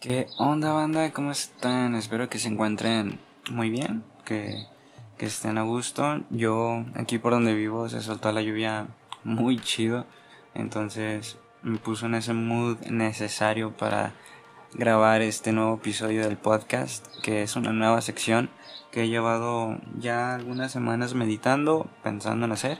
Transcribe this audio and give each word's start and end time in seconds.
¿Qué 0.00 0.28
onda 0.38 0.72
banda? 0.72 1.12
¿Cómo 1.12 1.30
están? 1.30 1.94
Espero 1.94 2.30
que 2.30 2.38
se 2.38 2.48
encuentren 2.48 3.20
muy 3.50 3.68
bien, 3.68 4.02
que, 4.24 4.66
que 5.18 5.26
estén 5.26 5.58
a 5.58 5.62
gusto. 5.62 6.22
Yo 6.30 6.86
aquí 6.94 7.18
por 7.18 7.32
donde 7.32 7.52
vivo 7.52 7.86
se 7.90 8.00
soltó 8.00 8.32
la 8.32 8.40
lluvia 8.40 8.86
muy 9.24 9.58
chido, 9.58 10.06
entonces 10.54 11.36
me 11.60 11.76
puso 11.76 12.06
en 12.06 12.14
ese 12.14 12.32
mood 12.32 12.78
necesario 12.86 13.76
para 13.76 14.14
grabar 14.72 15.20
este 15.20 15.52
nuevo 15.52 15.74
episodio 15.74 16.24
del 16.24 16.38
podcast, 16.38 17.06
que 17.22 17.42
es 17.42 17.54
una 17.54 17.74
nueva 17.74 18.00
sección 18.00 18.48
que 18.92 19.02
he 19.02 19.08
llevado 19.08 19.76
ya 19.98 20.34
algunas 20.34 20.72
semanas 20.72 21.12
meditando, 21.12 21.90
pensando 22.02 22.46
en 22.46 22.52
hacer. 22.52 22.78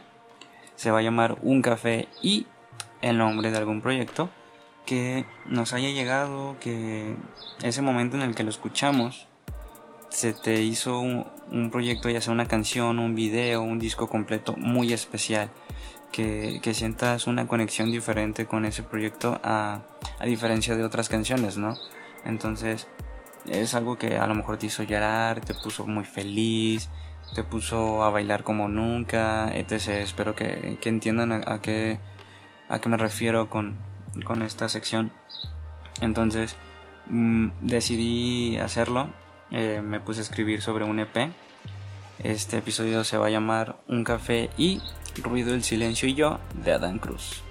Se 0.74 0.91
va 0.91 1.01
a 1.01 1.02
llamar 1.02 1.37
Un 1.43 1.60
café 1.60 2.09
y 2.23 2.46
el 3.02 3.18
nombre 3.18 3.51
de 3.51 3.59
algún 3.59 3.82
proyecto 3.82 4.30
que 4.91 5.24
nos 5.46 5.73
haya 5.73 5.91
llegado, 5.91 6.57
que 6.59 7.15
ese 7.63 7.80
momento 7.80 8.16
en 8.16 8.24
el 8.24 8.35
que 8.35 8.43
lo 8.43 8.51
escuchamos, 8.51 9.29
se 10.09 10.32
te 10.32 10.63
hizo 10.63 10.99
un, 10.99 11.71
proyecto, 11.71 12.10
ya 12.10 12.21
sea 12.21 12.32
una 12.32 12.47
canción, 12.47 12.99
un 12.99 13.15
video, 13.15 13.63
un 13.63 13.79
disco 13.79 14.09
completo 14.09 14.57
muy 14.57 14.93
especial, 14.93 15.49
que, 16.10 16.59
que 16.60 16.74
sientas 16.74 17.29
una 17.29 17.47
conexión 17.47 17.93
diferente 17.93 18.47
con 18.47 18.65
ese 18.65 18.82
proyecto 18.82 19.41
a, 19.45 19.82
a 20.19 20.27
diferencia 20.27 20.74
de 20.74 20.82
otras 20.82 21.09
canciones, 21.09 21.57
¿no? 21.57 21.77
Entonces, 22.25 22.88
es 23.47 23.77
algo 23.77 23.97
que 23.97 24.16
a 24.16 24.27
lo 24.27 24.35
mejor 24.35 24.57
te 24.57 24.66
hizo 24.66 24.82
llorar, 24.82 25.41
te 25.41 25.54
puso 25.54 25.87
muy 25.87 26.04
feliz, 26.04 26.88
te 27.37 27.45
puso 27.45 28.02
a 28.02 28.10
bailar 28.10 28.43
como 28.43 28.69
nunca, 28.69 29.52
etc. 29.54 30.01
Espero 30.02 30.35
que, 30.35 30.79
que 30.80 30.88
entiendan 30.88 31.30
a, 31.30 31.43
a, 31.47 31.63
qué, 31.63 32.01
a 32.69 32.80
qué 32.80 32.88
me 32.88 32.97
refiero 32.97 33.49
con, 33.49 33.88
con 34.25 34.43
esta 34.43 34.69
sección. 34.69 35.13
Entonces 36.01 36.57
mm, 37.07 37.49
decidí 37.63 38.57
hacerlo. 38.59 39.11
Eh, 39.51 39.80
me 39.83 40.01
puse 40.01 40.21
a 40.21 40.23
escribir 40.23 40.63
sobre 40.63 40.85
un 40.85 41.01
EP. 41.01 41.33
Este 42.23 42.59
episodio 42.59 43.05
se 43.05 43.16
va 43.16 43.27
a 43.27 43.31
llamar 43.31 43.81
Un 43.88 44.05
café 44.05 44.51
y 44.57 44.81
Ruido 45.23 45.55
el 45.55 45.65
silencio 45.65 46.09
y 46.09 46.15
yo 46.15 46.38
de 46.65 46.73
Adán 46.73 46.99
Cruz. 46.99 47.43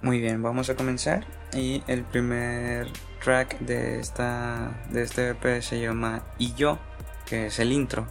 Muy 0.00 0.20
bien, 0.20 0.42
vamos 0.42 0.70
a 0.70 0.74
comenzar. 0.74 1.26
Y 1.52 1.82
el 1.86 2.02
primer 2.02 2.88
track 3.22 3.58
de, 3.58 4.00
esta, 4.00 4.70
de 4.90 5.02
este 5.02 5.30
EP 5.30 5.60
se 5.60 5.80
llama 5.80 6.22
Y 6.38 6.54
yo, 6.54 6.78
que 7.26 7.46
es 7.46 7.58
el 7.58 7.72
intro 7.72 8.06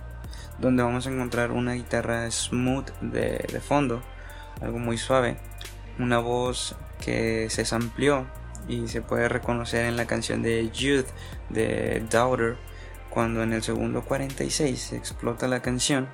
donde 0.60 0.84
vamos 0.84 1.08
a 1.08 1.12
encontrar 1.12 1.52
una 1.52 1.74
guitarra 1.74 2.30
smooth 2.30 2.90
de, 3.02 3.62
fondo, 3.62 4.02
algo 4.62 4.80
muy 4.80 4.98
suave, 4.98 5.38
una 6.00 6.20
voz 6.20 6.76
que 7.04 7.50
se 7.50 7.76
amplió 7.76 8.26
y 8.68 8.88
se 8.88 9.02
puede 9.02 9.30
reconocer 9.30 9.86
en 9.86 9.98
la 9.98 10.06
canción 10.06 10.42
de 10.42 10.70
Youth 10.72 11.08
de 11.50 12.06
Doubter, 12.10 12.58
cuando 13.10 13.44
en 13.44 13.54
el 13.54 13.64
segundo 13.64 14.04
46 14.04 14.94
explota 14.94 15.48
la 15.48 15.62
canción, 15.62 16.08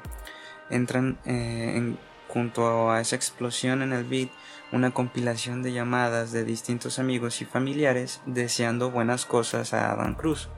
entran 0.70 1.20
eh, 1.25 1.96
junto 2.28 2.92
a 2.92 3.02
esa 3.02 3.16
explosión 3.16 3.81
en 3.81 3.94
el 3.94 4.04
beat 4.04 4.30
una 4.74 4.92
compilación 4.92 5.62
de 5.62 5.72
llamadas 5.72 6.31
de 6.31 6.44
distintos 6.44 6.98
amigos 6.98 7.42
y 7.42 7.46
familiares 7.46 8.22
deseando 8.25 8.90
buenas 8.90 9.25
cosas 9.28 9.74
a 9.74 9.92
Adam 9.92 10.16
Cruz, 10.16 10.50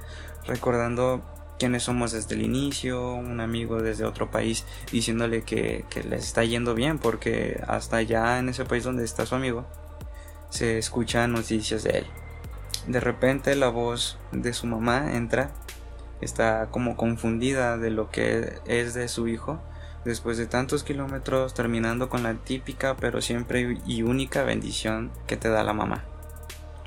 recordando 0.46 1.22
quiénes 1.58 1.84
somos 1.84 2.12
desde 2.12 2.36
el 2.36 2.42
inicio, 2.42 3.14
un 3.14 3.40
amigo 3.40 3.82
desde 3.82 4.06
otro 4.06 4.30
país 4.32 4.66
diciéndole 4.92 5.44
que, 5.44 5.86
les 6.10 6.26
está 6.26 6.44
yendo 6.44 6.76
bien 6.76 7.00
porque 7.00 7.62
hasta 7.68 7.98
allá 7.98 8.40
en 8.40 8.50
ese 8.50 8.66
país 8.66 8.84
donde 8.84 9.06
está 9.06 9.26
su 9.26 9.36
amigo 9.36 9.66
se 10.50 10.78
escuchan 10.78 11.34
noticias 11.34 11.84
de 11.84 12.00
él. 12.00 12.06
De 12.88 13.00
repente 13.00 13.56
la 13.56 13.70
voz 13.70 14.18
de 14.32 14.54
su 14.54 14.68
mamá 14.68 15.16
entra, 15.16 15.52
está 16.22 16.68
como 16.72 16.96
confundida 16.96 17.78
de 17.78 17.90
lo 17.90 18.10
que 18.10 18.60
es 18.66 18.94
de 18.94 19.08
su 19.08 19.28
hijo, 19.28 19.60
después 20.06 20.38
de 20.38 20.46
tantos 20.46 20.84
kilómetros 20.84 21.54
terminando 21.54 22.10
con 22.10 22.24
la 22.24 22.36
típica 22.36 22.96
pero 22.96 23.22
siempre 23.22 23.80
y 23.86 24.04
única 24.04 24.44
bendición 24.44 25.12
que 25.28 25.36
te 25.36 25.50
da 25.50 25.64
la 25.64 25.74
mamá. 25.74 26.06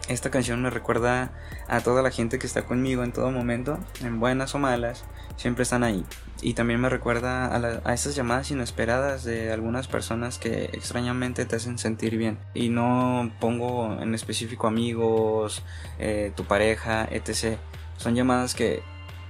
Esta 0.08 0.30
canción 0.30 0.62
me 0.62 0.70
recuerda 0.70 1.32
a 1.69 1.80
toda 1.82 2.00
la 2.00 2.10
gente 2.10 2.38
que 2.38 2.46
está 2.46 2.64
conmigo 2.64 3.04
en 3.04 3.12
todo 3.12 3.30
momento, 3.30 3.78
en 4.00 4.20
buenas 4.20 4.54
o 4.54 4.58
malas, 4.58 5.04
siempre 5.36 5.64
están 5.64 5.84
ahí. 5.84 6.02
Y 6.41 6.54
también 6.54 6.80
me 6.80 6.88
recuerda 6.88 7.54
a, 7.84 7.92
esas 7.92 8.14
llamadas 8.14 8.50
inesperadas 8.50 9.22
de 9.24 9.52
algunas 9.52 9.86
personas 9.86 10.38
que 10.38 10.70
extrañamente 10.72 11.44
te 11.44 11.56
hacen 11.56 11.76
sentir 11.76 12.16
bien. 12.16 12.38
Y 12.54 12.70
no 12.70 13.30
pongo 13.38 14.00
en 14.00 14.14
específico 14.14 14.66
amigos, 14.66 15.62
eh, 15.98 16.32
tu 16.34 16.44
pareja, 16.44 17.06
etc. 17.10 17.58
Son 17.98 18.14
llamadas 18.14 18.54
que 18.54 18.82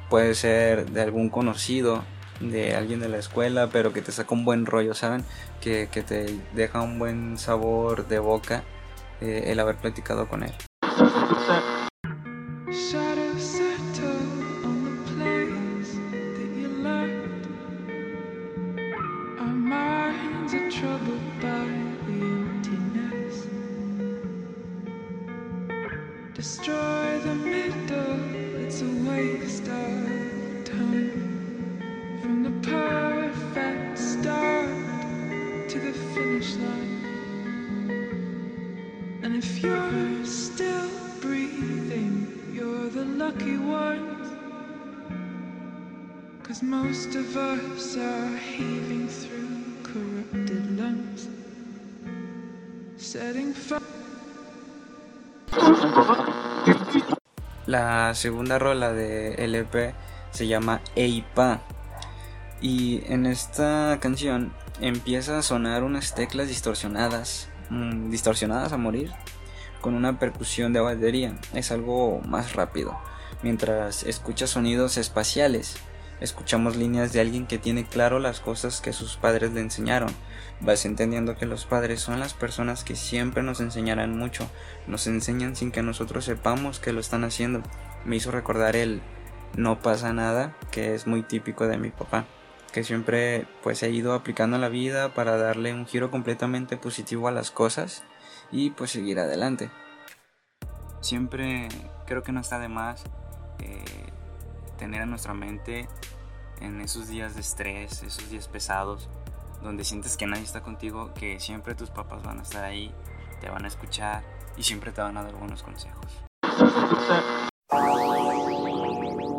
puede 0.09 0.37
ser 0.37 0.93
de 0.93 1.03
algún 1.03 1.29
conocido, 1.29 2.05
de 2.39 2.77
alguien 2.77 3.01
de 3.01 3.09
la 3.09 3.19
escuela, 3.19 3.69
pero 3.73 3.93
que 3.93 4.01
te 4.01 4.13
saca 4.13 4.33
un 4.33 4.45
buen 4.45 4.65
rollo, 4.65 4.95
¿saben? 4.95 5.25
Que, 5.61 5.89
te 5.89 6.39
deja 6.55 6.83
un 6.83 7.01
buen 7.01 7.37
sabor 7.37 8.07
de 8.07 8.21
boca 8.21 8.63
eh, 9.21 9.47
el 9.47 9.59
haber 9.59 9.75
platicado 9.75 10.29
con 10.29 10.45
él. 10.45 10.53
Destroy 26.39 27.19
the 27.25 27.35
middle, 27.35 28.35
it's 28.65 28.81
a 28.81 28.87
waste 29.11 29.67
of 29.67 30.28
La 57.67 58.15
segunda 58.15 58.59
rola 58.59 58.95
de 58.95 59.35
LP 59.45 59.93
se 60.31 60.47
llama 60.47 60.81
Eipa. 60.97 61.61
Y 62.63 63.03
en 63.13 63.27
esta 63.27 63.99
canción 64.01 64.55
empieza 64.81 65.39
a 65.39 65.43
sonar 65.43 65.85
unas 65.85 66.15
teclas 66.15 66.49
distorsionadas, 66.49 67.51
mm, 67.69 68.09
distorsionadas 68.09 68.73
a 68.73 68.79
morir, 68.79 69.13
con 69.83 69.93
una 69.93 70.19
percusión 70.19 70.73
de 70.73 70.81
batería. 70.81 71.37
Es 71.53 71.73
algo 71.73 72.23
más 72.27 72.55
rápido. 72.55 72.97
Mientras 73.43 74.03
escuchas 74.03 74.49
sonidos 74.49 74.97
espaciales, 74.97 75.77
escuchamos 76.21 76.77
líneas 76.77 77.13
de 77.13 77.21
alguien 77.21 77.47
que 77.47 77.59
tiene 77.59 77.85
claro 77.85 78.19
las 78.19 78.41
cosas 78.41 78.81
que 78.81 78.93
sus 78.93 79.17
padres 79.17 79.53
le 79.53 79.61
enseñaron. 79.61 80.11
Vas 80.61 80.85
entendiendo 80.85 81.37
que 81.37 81.47
los 81.47 81.67
padres 81.67 82.01
son 82.01 82.19
las 82.19 82.35
personas 82.35 82.85
que 82.85 82.97
siempre 82.97 83.43
nos 83.43 83.61
enseñarán 83.61 84.17
mucho, 84.17 84.51
nos 84.87 85.07
enseñan 85.07 85.55
sin 85.55 85.71
que 85.71 85.83
nosotros 85.83 86.25
sepamos 86.25 86.81
que 86.81 86.93
lo 86.93 87.01
están 87.01 87.25
haciendo. 87.25 87.63
Me 88.05 88.17
hizo 88.17 88.31
recordar 88.31 88.75
el 88.77 89.01
no 89.57 89.81
pasa 89.81 90.13
nada, 90.13 90.57
que 90.71 90.95
es 90.95 91.07
muy 91.07 91.23
típico 91.23 91.67
de 91.67 91.79
mi 91.79 91.91
papá, 91.91 92.27
que 92.73 92.85
siempre 92.85 93.47
pues 93.63 93.83
he 93.83 93.91
ido 93.91 94.13
aplicando 94.15 94.59
la 94.59 94.69
vida 94.69 95.15
para 95.15 95.37
darle 95.37 95.73
un 95.73 95.87
giro 95.87 96.11
completamente 96.11 96.77
positivo 96.77 97.29
a 97.29 97.33
las 97.33 97.51
cosas 97.51 98.03
y 98.51 98.71
pues 98.71 98.91
seguir 98.91 99.19
adelante. 99.21 99.71
Siempre 101.01 101.69
creo 102.07 102.23
que 102.23 102.33
no 102.33 102.41
está 102.41 102.59
de 102.59 102.69
más 102.69 103.05
eh, 103.61 103.98
tener 104.79 105.03
en 105.03 105.11
nuestra 105.11 105.35
mente 105.35 105.87
en 106.63 106.81
esos 106.81 107.09
días 107.09 107.35
de 107.35 107.43
estrés, 107.43 108.03
esos 108.03 108.31
días 108.31 108.49
pesados, 108.49 109.11
donde 109.63 109.85
sientes 109.85 110.17
que 110.17 110.27
nadie 110.27 110.45
está 110.45 110.63
contigo, 110.63 111.13
que 111.13 111.39
siempre 111.41 111.75
tus 111.75 111.91
papás 111.91 112.23
van 112.23 112.39
a 112.39 112.43
estar 112.43 112.65
ahí, 112.65 112.95
te 113.41 113.51
van 113.51 113.65
a 113.65 113.69
escuchar 113.69 114.25
y 114.57 114.63
siempre 114.63 114.93
te 114.93 115.03
van 115.03 115.17
a 115.19 115.25
dar 115.25 115.35
buenos 115.35 115.63
consejos. 115.63 116.25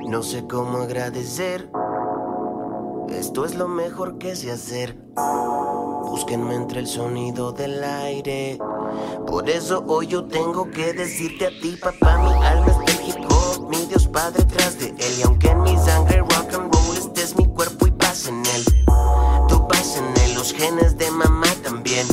No 0.08 0.24
sé 0.24 0.46
cómo 0.48 0.80
agradecer, 0.80 1.70
esto 3.10 3.46
es 3.46 3.56
lo 3.56 3.68
mejor 3.68 4.18
que 4.18 4.36
sé 4.36 4.52
hacer. 4.52 4.98
Búsquenme 6.04 6.56
entre 6.56 6.80
el 6.80 6.88
sonido 6.88 7.52
del 7.52 7.84
aire. 7.84 8.58
Por 9.28 9.50
eso 9.50 9.84
hoy 9.88 10.08
yo 10.08 10.26
tengo 10.26 10.72
que 10.72 10.94
decirte 10.94 11.48
a 11.48 11.50
ti, 11.50 11.78
papá, 11.82 12.18
mi 12.18 12.46
alma 12.46 12.69
padre 14.12 14.44
detrás 14.44 14.80
de 14.80 14.88
él. 14.90 15.20
Y 15.20 15.22
aunque 15.24 15.50
en 15.50 15.62
mi 15.64 15.78
sangre 15.78 16.20
rock 16.20 16.54
and 16.54 16.74
roll, 16.74 16.98
este 16.98 17.22
es 17.22 17.36
mi 17.36 17.46
cuerpo 17.46 17.88
y 17.88 17.92
pasa 17.92 18.30
en 18.30 18.46
él. 18.46 18.66
Tú 19.48 19.68
vas 19.68 19.98
en 19.98 20.24
él, 20.24 20.36
los 20.36 20.54
genes 20.54 20.98
de 20.98 21.10
mamá 21.12 21.48
también. 21.64 22.08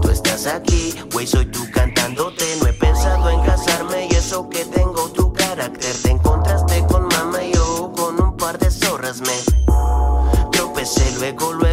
tú 0.00 0.10
estás 0.10 0.46
aquí, 0.46 0.94
güey, 1.12 1.26
soy 1.26 1.46
tú 1.46 1.60
cantándote. 1.72 2.44
No 2.60 2.68
he 2.68 2.72
pensado 2.72 3.30
en 3.30 3.40
casarme 3.42 4.08
y 4.10 4.14
eso 4.14 4.48
que 4.48 4.64
tengo 4.64 5.08
tu 5.10 5.32
carácter. 5.32 5.94
Te 6.02 6.10
encontraste 6.10 6.84
con 6.86 7.06
mamá 7.08 7.42
y 7.42 7.52
yo 7.52 7.92
con 7.96 8.20
un 8.20 8.36
par 8.36 8.58
de 8.58 8.70
zorras 8.70 9.20
me 9.20 10.50
tropecé. 10.50 11.10
Luego, 11.18 11.52
luego 11.52 11.67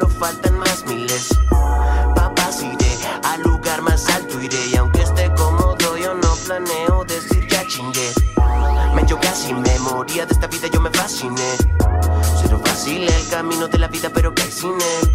solo 0.00 0.08
faltan 0.08 0.58
más 0.58 0.84
miles. 0.86 1.28
Papá, 2.14 2.50
iré 2.60 2.96
al 3.24 3.42
lugar 3.42 3.82
más 3.82 4.08
alto, 4.08 4.40
iré 4.40 4.66
y 4.72 4.76
aunque 4.76 5.02
esté 5.02 5.30
cómodo, 5.34 5.96
yo 5.96 6.14
no 6.14 6.34
planeo 6.46 7.04
decir 7.04 7.46
ya 7.48 7.66
chingue. 7.66 8.12
Me 8.94 9.04
yo 9.06 9.18
casi 9.20 9.52
me 9.52 9.78
moría 9.80 10.26
de 10.26 10.32
esta 10.32 10.46
vida, 10.46 10.68
yo 10.68 10.80
me 10.80 10.90
fasciné. 10.90 11.56
Cero 12.40 12.60
fácil 12.64 13.02
el 13.02 13.28
camino 13.28 13.68
de 13.68 13.78
la 13.78 13.88
vida, 13.88 14.10
pero 14.12 14.34
que 14.34 14.42
hay 14.42 14.50
sin 14.50 14.72
él. 14.72 15.10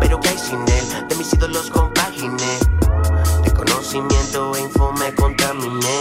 Pero 0.00 0.20
que 0.20 0.28
hay 0.28 0.38
sin 0.38 0.60
él, 0.60 1.08
de 1.08 1.14
mis 1.16 1.32
ídolos 1.32 1.70
compaginé. 1.70 2.58
De 3.44 3.52
conocimiento 3.52 4.54
e 4.56 4.60
info 4.60 4.92
me 4.92 5.14
contaminé. 5.14 6.00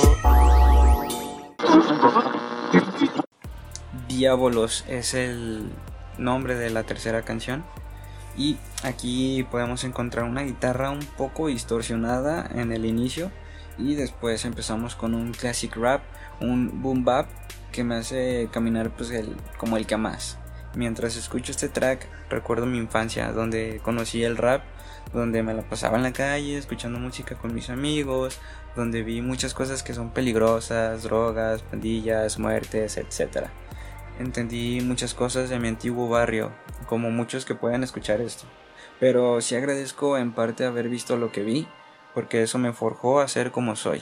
Diabolos 4.08 4.86
es 4.88 5.14
el 5.14 5.70
nombre 6.18 6.56
de 6.56 6.70
la 6.70 6.84
tercera 6.84 7.24
canción. 7.24 7.64
Y 8.38 8.58
aquí 8.84 9.46
podemos 9.50 9.84
encontrar 9.84 10.26
una 10.26 10.44
guitarra 10.44 10.90
un 10.90 11.06
poco 11.18 11.48
distorsionada 11.48 12.50
en 12.54 12.72
el 12.72 12.86
inicio. 12.86 13.32
Y 13.78 13.96
después 13.96 14.46
empezamos 14.46 14.96
con 14.96 15.14
un 15.14 15.34
classic 15.34 15.76
rap, 15.76 16.02
un 16.40 16.82
boom 16.82 17.04
bap 17.04 17.28
que 17.72 17.84
me 17.84 17.96
hace 17.96 18.48
caminar 18.52 18.90
pues 18.96 19.12
el, 19.12 19.36
como 19.58 19.78
el 19.78 19.86
que 19.86 19.98
más. 19.98 20.38
Mientras 20.76 21.16
escucho 21.16 21.52
este 21.52 21.70
track 21.70 22.08
recuerdo 22.30 22.66
mi 22.66 22.78
infancia 22.78 23.32
donde 23.32 23.80
conocí 23.84 24.24
el 24.24 24.38
rap, 24.38 24.62
donde 25.14 25.44
me 25.44 25.54
la 25.54 25.62
pasaba 25.62 25.98
en 25.98 26.04
la 26.04 26.12
calle 26.12 26.58
escuchando 26.58 27.00
música 27.00 27.36
con 27.36 27.54
mis 27.54 27.70
amigos, 27.70 28.40
donde 28.76 29.04
vi 29.04 29.22
muchas 29.22 29.54
cosas 29.54 29.84
que 29.84 29.94
son 29.94 30.10
peligrosas, 30.12 31.04
drogas, 31.04 31.62
pandillas, 31.64 32.40
muertes, 32.40 32.98
etc. 32.98 33.48
Entendí 34.18 34.80
muchas 34.82 35.14
cosas 35.14 35.50
de 35.50 35.60
mi 35.60 35.68
antiguo 35.68 36.08
barrio, 36.08 36.54
como 36.88 37.12
muchos 37.12 37.44
que 37.44 37.54
puedan 37.54 37.84
escuchar 37.84 38.22
esto. 38.22 38.46
Pero 39.00 39.42
sí 39.42 39.56
agradezco 39.56 40.18
en 40.18 40.32
parte 40.32 40.66
haber 40.66 40.88
visto 40.88 41.18
lo 41.18 41.34
que 41.34 41.44
vi, 41.44 41.68
porque 42.14 42.42
eso 42.42 42.58
me 42.58 42.72
forjó 42.72 43.20
a 43.20 43.28
ser 43.28 43.52
como 43.52 43.76
soy. 43.76 44.02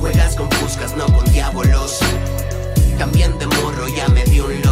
Juegas 0.00 0.36
con 0.36 0.50
fuscas, 0.50 0.94
no 0.96 1.06
con 1.06 1.24
diabolos. 1.32 2.00
También 2.98 3.38
de 3.38 3.46
morro 3.46 3.88
ya 3.88 4.06
me 4.08 4.22
di 4.24 4.40
un 4.40 4.67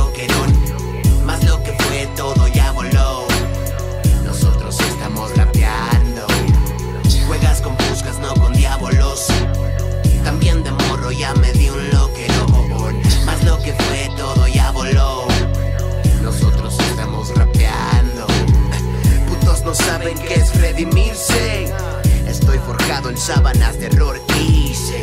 En 23.09 23.17
sábanas 23.17 23.79
de 23.79 23.87
error 23.87 24.21
quise. 24.27 25.01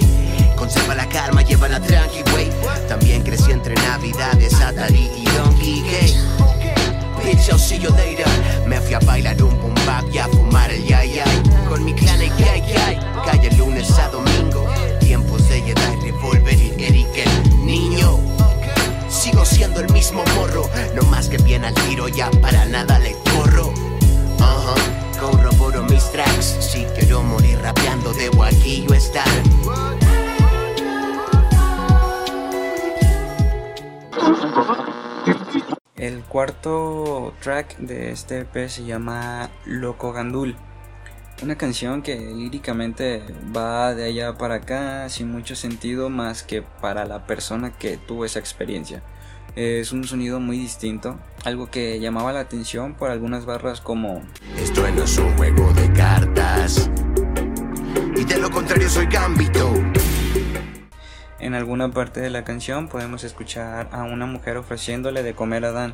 Conserva 0.57 0.93
la 0.93 1.07
calma, 1.07 1.41
lleva 1.41 1.69
la 1.69 1.79
tranqui, 1.79 2.21
güey. 2.31 2.49
También 2.89 3.23
crecí 3.23 3.49
entre 3.51 3.75
navidades, 3.75 4.53
Atari 4.59 5.09
y 5.15 5.23
Donkey 5.37 5.81
Gay. 5.81 6.13
Bitch, 7.23 7.47
I'll 7.47 7.57
see 7.57 7.79
you. 7.79 7.89
Me 8.67 8.81
fui 8.81 8.93
a 8.93 8.99
bailar 8.99 9.41
un 9.41 9.57
boom 9.57 9.73
bap 9.85 10.03
y 10.13 10.17
a 10.17 10.27
fumar 10.27 10.69
el 10.69 10.83
yay 10.83 11.13
yay. 11.13 11.43
Con 11.69 11.85
mi 11.85 11.93
clan 11.93 12.21
el 12.21 12.35
yay 12.35 12.61
yay. 12.67 12.99
Calle 13.25 13.49
lunes 13.57 13.89
a 13.97 14.09
domingo. 14.09 14.67
Tiempos 14.99 15.47
de 15.47 15.61
Jedi, 15.61 16.11
Revolver 16.11 16.59
y 16.59 16.83
Eric 16.83 17.07
niño. 17.63 18.19
Sigo 19.09 19.45
siendo 19.45 19.79
el 19.79 19.91
mismo 19.93 20.23
morro. 20.35 20.69
No 20.93 21.03
más 21.03 21.29
que 21.29 21.37
bien 21.37 21.63
al 21.63 21.73
tiro, 21.73 22.09
ya 22.09 22.29
para 22.41 22.65
nada 22.65 22.99
le 22.99 23.22
cuarto 36.33 37.31
track 37.41 37.77
de 37.77 38.11
este 38.11 38.39
EP 38.39 38.67
se 38.67 38.83
llama 38.85 39.51
Loco 39.65 40.11
Gandul. 40.11 40.55
Una 41.43 41.59
canción 41.59 42.01
que 42.01 42.15
líricamente 42.15 43.21
va 43.55 43.93
de 43.93 44.05
allá 44.05 44.33
para 44.35 44.55
acá 44.55 45.09
sin 45.09 45.31
mucho 45.31 45.55
sentido 45.55 46.09
más 46.09 46.41
que 46.41 46.63
para 46.63 47.05
la 47.05 47.27
persona 47.27 47.77
que 47.77 47.97
tuvo 47.97 48.25
esa 48.25 48.39
experiencia. 48.39 49.03
Es 49.55 49.91
un 49.91 50.05
sonido 50.05 50.39
muy 50.39 50.57
distinto, 50.57 51.19
algo 51.45 51.69
que 51.69 51.99
llamaba 51.99 52.33
la 52.33 52.39
atención 52.39 52.95
por 52.95 53.11
algunas 53.11 53.45
barras 53.45 53.79
como 53.79 54.23
Esto 54.57 54.89
no 54.89 55.03
es 55.03 55.17
un 55.19 55.37
juego 55.37 55.71
de 55.73 55.93
cartas. 55.93 56.89
Y 58.15 58.23
de 58.23 58.39
lo 58.39 58.49
contrario 58.49 58.89
soy 58.89 59.05
Gambito. 59.05 59.71
En 61.43 61.55
alguna 61.55 61.91
parte 61.91 62.21
de 62.21 62.29
la 62.29 62.45
canción 62.45 62.87
podemos 62.87 63.25
escuchar 63.25 63.89
a 63.91 64.03
una 64.03 64.25
mujer 64.25 64.55
ofreciéndole 64.55 65.23
de 65.23 65.35
comer 65.35 65.65
a 65.65 65.73
Dan. 65.73 65.93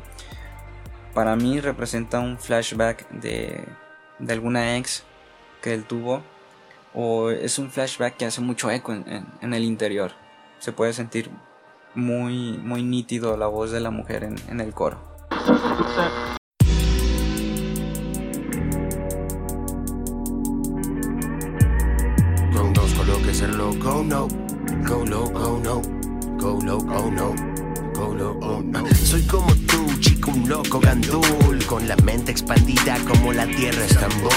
Para 1.12 1.34
mí 1.34 1.58
representa 1.58 2.20
un 2.20 2.38
flashback 2.38 3.10
de, 3.10 3.64
de 4.20 4.32
alguna 4.32 4.76
ex 4.76 5.02
que 5.60 5.74
él 5.74 5.82
tuvo 5.82 6.22
o 6.94 7.30
es 7.30 7.58
un 7.58 7.68
flashback 7.68 8.16
que 8.16 8.26
hace 8.26 8.40
mucho 8.40 8.70
eco 8.70 8.92
en, 8.92 9.52
el 9.52 9.64
interior. 9.64 10.12
Se 10.60 10.70
puede 10.70 10.92
sentir 10.92 11.32
muy, 11.96 12.56
muy 12.58 12.84
nítido 12.84 13.36
la 13.36 13.48
voz 13.48 13.72
de 13.72 13.80
la 13.80 13.90
mujer 13.90 14.22
en, 14.22 14.36
en 14.48 14.60
el 14.60 14.72
coro. 14.72 15.00
No. 26.58 26.80
Soy 29.04 29.22
como 29.22 29.54
tú, 29.54 29.86
chico, 30.00 30.32
un 30.32 30.48
loco 30.48 30.80
gandul. 30.80 31.64
Con 31.66 31.86
la 31.86 31.94
mente 31.96 32.32
expandida 32.32 32.98
como 33.06 33.32
la 33.32 33.46
tierra 33.46 33.84
Estambul. 33.84 34.30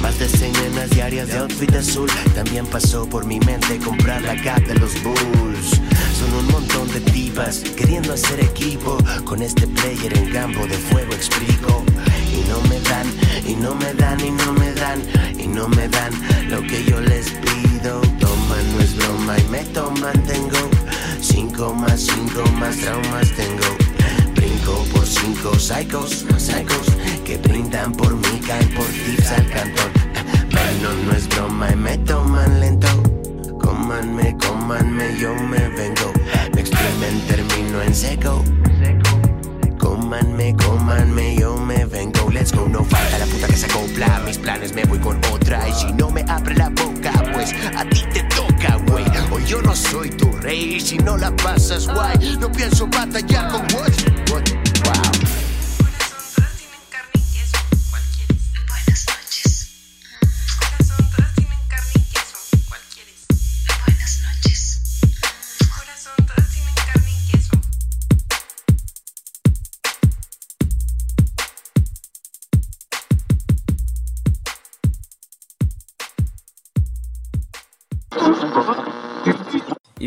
Más 0.00 0.18
de 0.18 0.26
100 0.26 0.52
nenas 0.52 0.88
diarias 0.90 1.28
de 1.28 1.38
outfit 1.38 1.74
azul. 1.74 2.08
También 2.34 2.64
pasó 2.66 3.06
por 3.06 3.26
mi 3.26 3.38
mente 3.40 3.78
comprar 3.78 4.22
la 4.22 4.34
cap 4.42 4.60
de 4.60 4.74
los 4.76 4.92
Bulls. 5.02 5.80
Son 6.18 6.32
un 6.38 6.46
montón 6.52 6.88
de 6.88 7.00
tipas 7.12 7.58
queriendo 7.76 8.14
hacer 8.14 8.40
equipo. 8.40 8.96
Con 9.24 9.42
este 9.42 9.66
player 9.66 10.16
en 10.16 10.30
campo 10.30 10.66
de 10.66 10.78
fuego 10.78 11.12
explico. 11.12 11.84
Y 12.32 12.48
no 12.48 12.60
me 12.70 12.80
dan, 12.80 13.06
y 13.46 13.56
no 13.56 13.74
me 13.74 13.92
dan, 13.92 14.18
y 14.24 14.30
no 14.30 14.52
me 14.54 14.72
dan, 14.72 15.02
y 15.38 15.46
no 15.46 15.68
me 15.68 15.86
dan 15.86 16.12
lo 16.48 16.62
que 16.62 16.82
yo 16.84 16.98
les 16.98 17.28
pido. 17.30 18.00
Toman, 18.18 18.72
no 18.72 18.80
es 18.80 18.96
broma, 18.96 19.38
y 19.38 19.44
me 19.50 19.64
toman, 19.64 20.24
tengo 20.24 20.79
cinco 21.20 21.74
más, 21.74 22.00
cinco 22.00 22.42
más 22.58 22.76
traumas 22.76 23.30
tengo. 23.32 24.34
Brinco 24.34 24.84
por 24.92 25.06
cinco 25.06 25.58
psychos, 25.58 26.24
psychos 26.38 26.86
que 27.24 27.36
brindan 27.38 27.92
por 27.92 28.14
mí, 28.14 28.40
caen 28.46 28.68
por 28.74 28.86
tips 28.86 29.30
al 29.30 29.46
cantón. 29.50 29.92
Bueno, 30.50 30.94
no 31.06 31.12
es 31.12 31.28
broma, 31.28 31.70
y 31.70 31.76
me 31.76 31.98
toman 31.98 32.60
lento. 32.60 32.88
Cómanme, 33.60 34.36
cómanme, 34.38 35.16
yo 35.18 35.34
me 35.34 35.68
vengo. 35.68 36.12
Me 36.54 36.60
exprimen, 36.60 37.20
termino 37.28 37.82
en 37.82 37.94
seco. 37.94 38.44
Cómanme, 39.78 40.54
cómanme, 40.56 41.36
yo 41.36 41.56
me 41.56 41.84
vengo. 41.84 42.30
Let's 42.30 42.52
go, 42.52 42.68
no 42.68 42.84
falta 42.84 43.18
la 43.18 43.26
puta 43.26 43.46
que 43.46 43.56
se 43.56 43.66
acopla. 43.66 44.20
Mis 44.24 44.38
planes 44.38 44.74
me 44.74 44.84
voy 44.84 44.98
con 44.98 45.18
otra. 45.32 45.68
Y 45.68 45.72
si 45.72 45.92
no 45.92 46.10
me 46.10 46.24
abre 46.28 46.54
la 46.54 46.70
boca, 46.70 47.12
pues 47.32 47.54
a 47.76 47.84
ti 47.84 48.02
te 48.12 48.22
toca, 48.24 48.76
güey. 48.86 49.04
Hoy 49.30 49.44
yo 49.44 49.60
no 49.62 49.74
soy 49.74 50.10
rey. 50.50 50.80
Si 50.80 50.98
no 50.98 51.16
la 51.16 51.30
pasas, 51.36 51.86
guay. 51.86 52.36
No 52.38 52.50
pienso 52.50 52.86
batallar 52.86 53.50
con 53.50 53.62
what? 53.74 54.30
What? 54.30 54.50
Wow. 54.84 55.29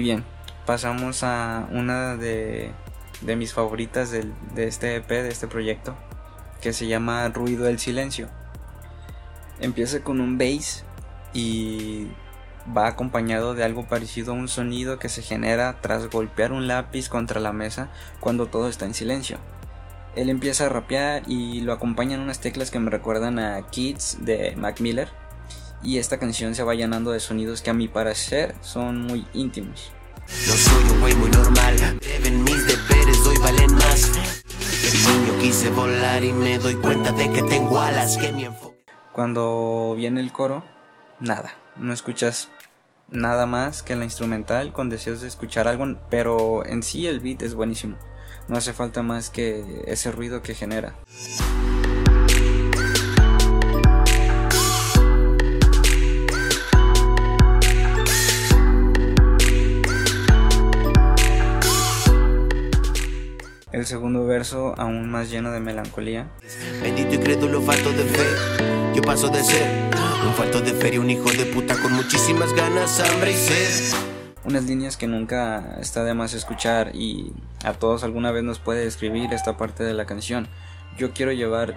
Bien, 0.04 0.24
pasamos 0.66 1.24
a 1.24 1.68
una 1.72 2.16
de, 2.16 2.72
de 3.22 3.36
mis 3.36 3.54
favoritas 3.54 4.12
del- 4.12 4.34
de 4.54 4.68
este 4.68 4.96
EP, 4.98 5.10
de 5.10 5.30
este 5.30 5.48
proyecto, 5.48 5.96
que 6.62 6.74
se 6.74 6.88
llama 6.88 7.28
Ruido 7.30 7.64
del 7.66 7.80
Silencio. 7.80 8.28
Empieza 9.60 10.02
con 10.02 10.20
un 10.20 10.38
bass 10.38 10.84
y 11.34 12.08
va 12.76 12.88
acompañado 12.88 13.56
de 13.56 13.64
algo 13.64 13.88
parecido 13.88 14.32
a 14.34 14.36
un 14.36 14.48
sonido 14.48 15.00
que 15.00 15.10
se 15.10 15.22
genera 15.22 15.78
tras 15.82 16.10
golpear 16.10 16.52
un 16.52 16.68
lápiz 16.68 17.10
contra 17.10 17.40
la 17.40 17.54
mesa 17.54 17.90
cuando 18.20 18.48
todo 18.48 18.68
está 18.70 18.86
en 18.86 18.94
silencio. 18.94 19.38
Él 20.16 20.30
empieza 20.30 20.66
a 20.66 20.70
rapear 20.70 21.24
y 21.28 21.62
lo 21.62 21.74
acompañan 21.74 22.20
unas 22.20 22.40
teclas 22.40 22.72
que 22.72 22.80
me 22.80 22.92
recuerdan 22.92 23.40
a 23.40 23.62
Kids 23.70 24.18
de 24.22 24.56
Mac 24.56 24.80
Miller. 24.80 25.10
Y 25.84 25.98
esta 25.98 26.18
canción 26.18 26.56
se 26.56 26.64
va 26.64 26.76
llenando 26.76 27.12
de 27.12 27.20
sonidos 27.20 27.62
que 27.62 27.70
a 27.70 27.74
mi 27.74 27.88
parecer 27.88 28.56
son 28.62 29.02
muy 29.02 29.28
íntimos. 29.34 29.92
No 30.48 30.54
soy 30.54 30.84
un 30.92 31.00
güey 31.02 31.16
muy 31.16 31.30
normal, 31.30 32.00
deben 32.00 32.44
mis 32.44 32.66
deberes, 32.66 33.18
hoy 33.28 33.38
valen 33.40 33.76
más. 33.76 34.14
De 34.14 35.12
niño 35.12 35.40
quise 35.42 35.70
volar 35.72 36.24
y 36.24 36.32
me 36.32 36.58
doy 36.58 36.76
cuenta 36.76 37.12
de 37.12 37.30
que 37.30 37.44
tengo 37.44 37.80
alas 37.80 38.18
que 38.18 38.32
mi 38.32 38.46
enfoque. 38.46 38.86
Cuando 39.12 39.94
viene 39.98 40.22
el 40.22 40.32
coro, 40.32 40.64
nada, 41.20 41.54
no 41.76 41.92
escuchas 41.94 42.50
nada 43.10 43.46
más 43.46 43.84
que 43.84 43.98
la 43.98 44.06
instrumental 44.06 44.72
con 44.72 44.90
deseos 44.90 45.22
de 45.22 45.28
escuchar 45.28 45.68
algo, 45.68 45.86
pero 46.10 46.66
en 46.66 46.82
sí 46.82 47.08
el 47.08 47.20
beat 47.20 47.42
es 47.42 47.54
buenísimo. 47.56 47.98
No 48.48 48.58
hace 48.58 48.72
falta 48.72 49.04
más 49.04 49.30
que 49.30 49.84
ese 49.86 50.12
ruido 50.12 50.42
que 50.42 50.56
genera. 50.56 50.96
El 63.74 63.88
segundo 63.88 64.24
verso 64.28 64.76
aún 64.78 65.10
más 65.10 65.32
lleno 65.32 65.52
de 65.52 65.60
melancolía. 65.60 66.28
Bendito 66.84 67.16
y 67.16 67.18
crédulo, 67.18 67.60
falto 67.60 67.92
de 67.92 68.04
fe. 68.04 68.24
Yo 68.94 69.02
paso 69.02 69.30
de 69.30 69.44
ser 69.44 69.68
un 70.28 70.34
falto 70.36 70.62
de 70.62 70.74
feria, 70.74 71.00
un 71.00 71.10
hijo 71.10 71.32
de 71.32 71.48
puta 71.48 71.76
con 71.82 71.92
muchísimas 71.94 72.54
ganas, 72.54 73.00
hambre 73.00 73.32
y 73.32 73.34
sed. 73.34 73.98
Unas 74.44 74.66
líneas 74.66 74.96
que 74.96 75.08
nunca 75.08 75.80
está 75.82 76.04
de 76.04 76.14
más 76.14 76.36
escuchar 76.36 76.92
y 76.94 77.34
a 77.64 77.74
todos 77.74 78.04
alguna 78.04 78.32
vez 78.32 78.44
nos 78.44 78.60
puede 78.60 78.84
describir 78.84 79.34
esta 79.34 79.58
parte 79.58 79.84
de 79.84 79.96
la 79.96 80.06
canción. 80.06 80.48
Yo 80.96 81.12
quiero 81.12 81.32
llevar 81.32 81.76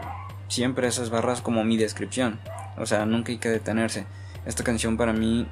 siempre 0.48 0.88
esas 0.88 1.08
barras 1.08 1.40
como 1.40 1.64
mi 1.64 1.78
descripción. 1.78 2.38
O 2.76 2.84
sea, 2.84 3.06
nunca 3.06 3.32
hay 3.32 3.38
que 3.38 3.48
detenerse. 3.48 4.04
Esta 4.44 4.64
canción 4.64 4.98
para 4.98 5.14
mí 5.14 5.46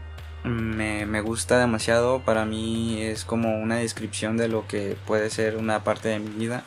me, 0.44 1.06
me 1.06 1.20
gusta 1.20 1.58
demasiado. 1.58 2.20
Para 2.20 2.44
mí 2.44 3.00
es 3.02 3.24
como 3.24 3.58
una 3.58 3.76
descripción 3.76 4.36
de 4.36 4.48
lo 4.48 4.66
que 4.66 4.96
puede 5.06 5.30
ser 5.30 5.56
una 5.56 5.84
parte 5.84 6.08
de 6.08 6.20
mi 6.20 6.30
vida. 6.30 6.64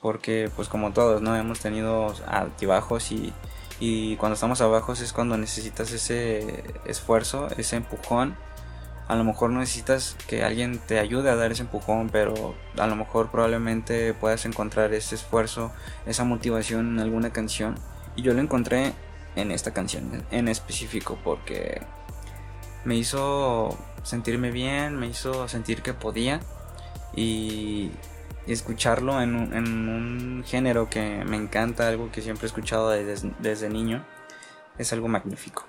Porque 0.00 0.50
pues 0.54 0.68
como 0.68 0.92
todos, 0.92 1.22
¿no? 1.22 1.36
Hemos 1.36 1.60
tenido 1.60 2.14
altibajos 2.28 3.10
y, 3.10 3.32
y 3.80 4.16
cuando 4.16 4.34
estamos 4.34 4.60
abajo 4.60 4.92
es 4.92 5.12
cuando 5.12 5.36
necesitas 5.36 5.90
ese 5.92 6.64
esfuerzo, 6.86 7.48
ese 7.56 7.76
empujón 7.76 8.36
a 9.08 9.14
lo 9.14 9.22
mejor 9.22 9.50
necesitas 9.50 10.16
que 10.26 10.42
alguien 10.42 10.78
te 10.78 10.98
ayude 10.98 11.30
a 11.30 11.36
dar 11.36 11.52
ese 11.52 11.62
empujón, 11.62 12.10
pero 12.10 12.54
a 12.76 12.86
lo 12.86 12.96
mejor 12.96 13.30
probablemente 13.30 14.14
puedas 14.14 14.44
encontrar 14.46 14.92
ese 14.94 15.14
esfuerzo, 15.14 15.70
esa 16.06 16.24
motivación 16.24 16.94
en 16.94 17.00
alguna 17.00 17.32
canción. 17.32 17.76
Y 18.16 18.22
yo 18.22 18.34
lo 18.34 18.40
encontré 18.40 18.92
en 19.36 19.52
esta 19.52 19.72
canción 19.72 20.24
en 20.30 20.48
específico 20.48 21.18
porque 21.22 21.82
me 22.84 22.96
hizo 22.96 23.76
sentirme 24.02 24.50
bien, 24.50 24.96
me 24.96 25.08
hizo 25.08 25.48
sentir 25.48 25.82
que 25.82 25.94
podía 25.94 26.40
y 27.14 27.90
escucharlo 28.46 29.20
en 29.20 29.34
un, 29.34 29.54
en 29.54 29.88
un 29.88 30.44
género 30.44 30.88
que 30.88 31.24
me 31.24 31.36
encanta, 31.36 31.88
algo 31.88 32.10
que 32.12 32.22
siempre 32.22 32.44
he 32.44 32.48
escuchado 32.48 32.90
desde, 32.90 33.32
desde 33.40 33.68
niño, 33.68 34.04
es 34.78 34.92
algo 34.92 35.08
magnífico. 35.08 35.64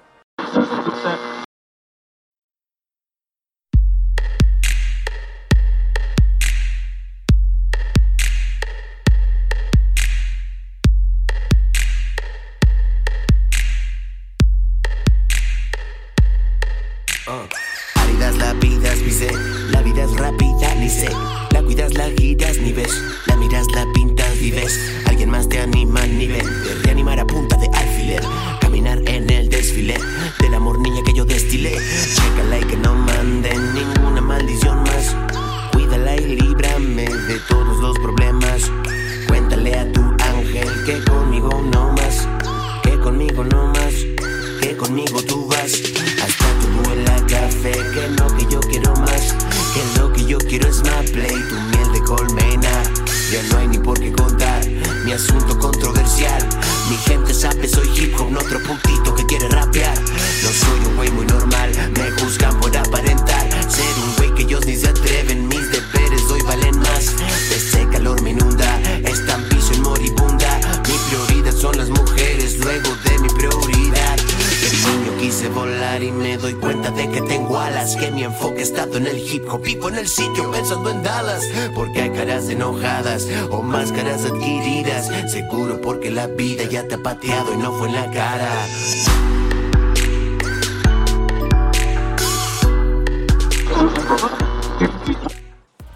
Porque 85.87 86.11
la 86.11 86.27
vida 86.27 86.65
ya 86.65 86.85
te 86.85 86.95
ha 86.95 86.97
pateado 86.97 87.53
y 87.53 87.57
no 87.59 87.71
fue 87.71 87.89
la 87.89 88.11
cara. 88.11 88.51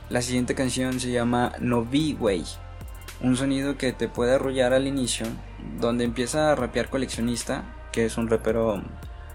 La 0.09 0.21
siguiente 0.21 0.55
canción 0.55 1.01
se 1.01 1.11
llama 1.11 1.51
No 1.59 1.83
Be 1.83 2.15
Way, 2.17 2.45
un 3.19 3.35
sonido 3.35 3.77
que 3.77 3.91
te 3.91 4.07
puede 4.07 4.35
arrullar 4.35 4.71
al 4.71 4.87
inicio, 4.87 5.25
donde 5.81 6.05
empieza 6.05 6.53
a 6.53 6.55
rapear 6.55 6.89
coleccionista, 6.89 7.65
que 7.91 8.05
es 8.05 8.17
un 8.17 8.29
rapero 8.29 8.81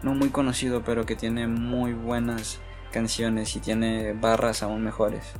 no 0.02 0.14
muy 0.14 0.30
conocido, 0.30 0.82
pero 0.86 1.04
que 1.04 1.16
tiene 1.16 1.46
muy 1.48 1.92
buenas 1.92 2.60
canciones 2.92 3.54
y 3.56 3.60
tiene 3.60 4.14
barras 4.14 4.62
aún 4.62 4.82
mejores. 4.82 5.34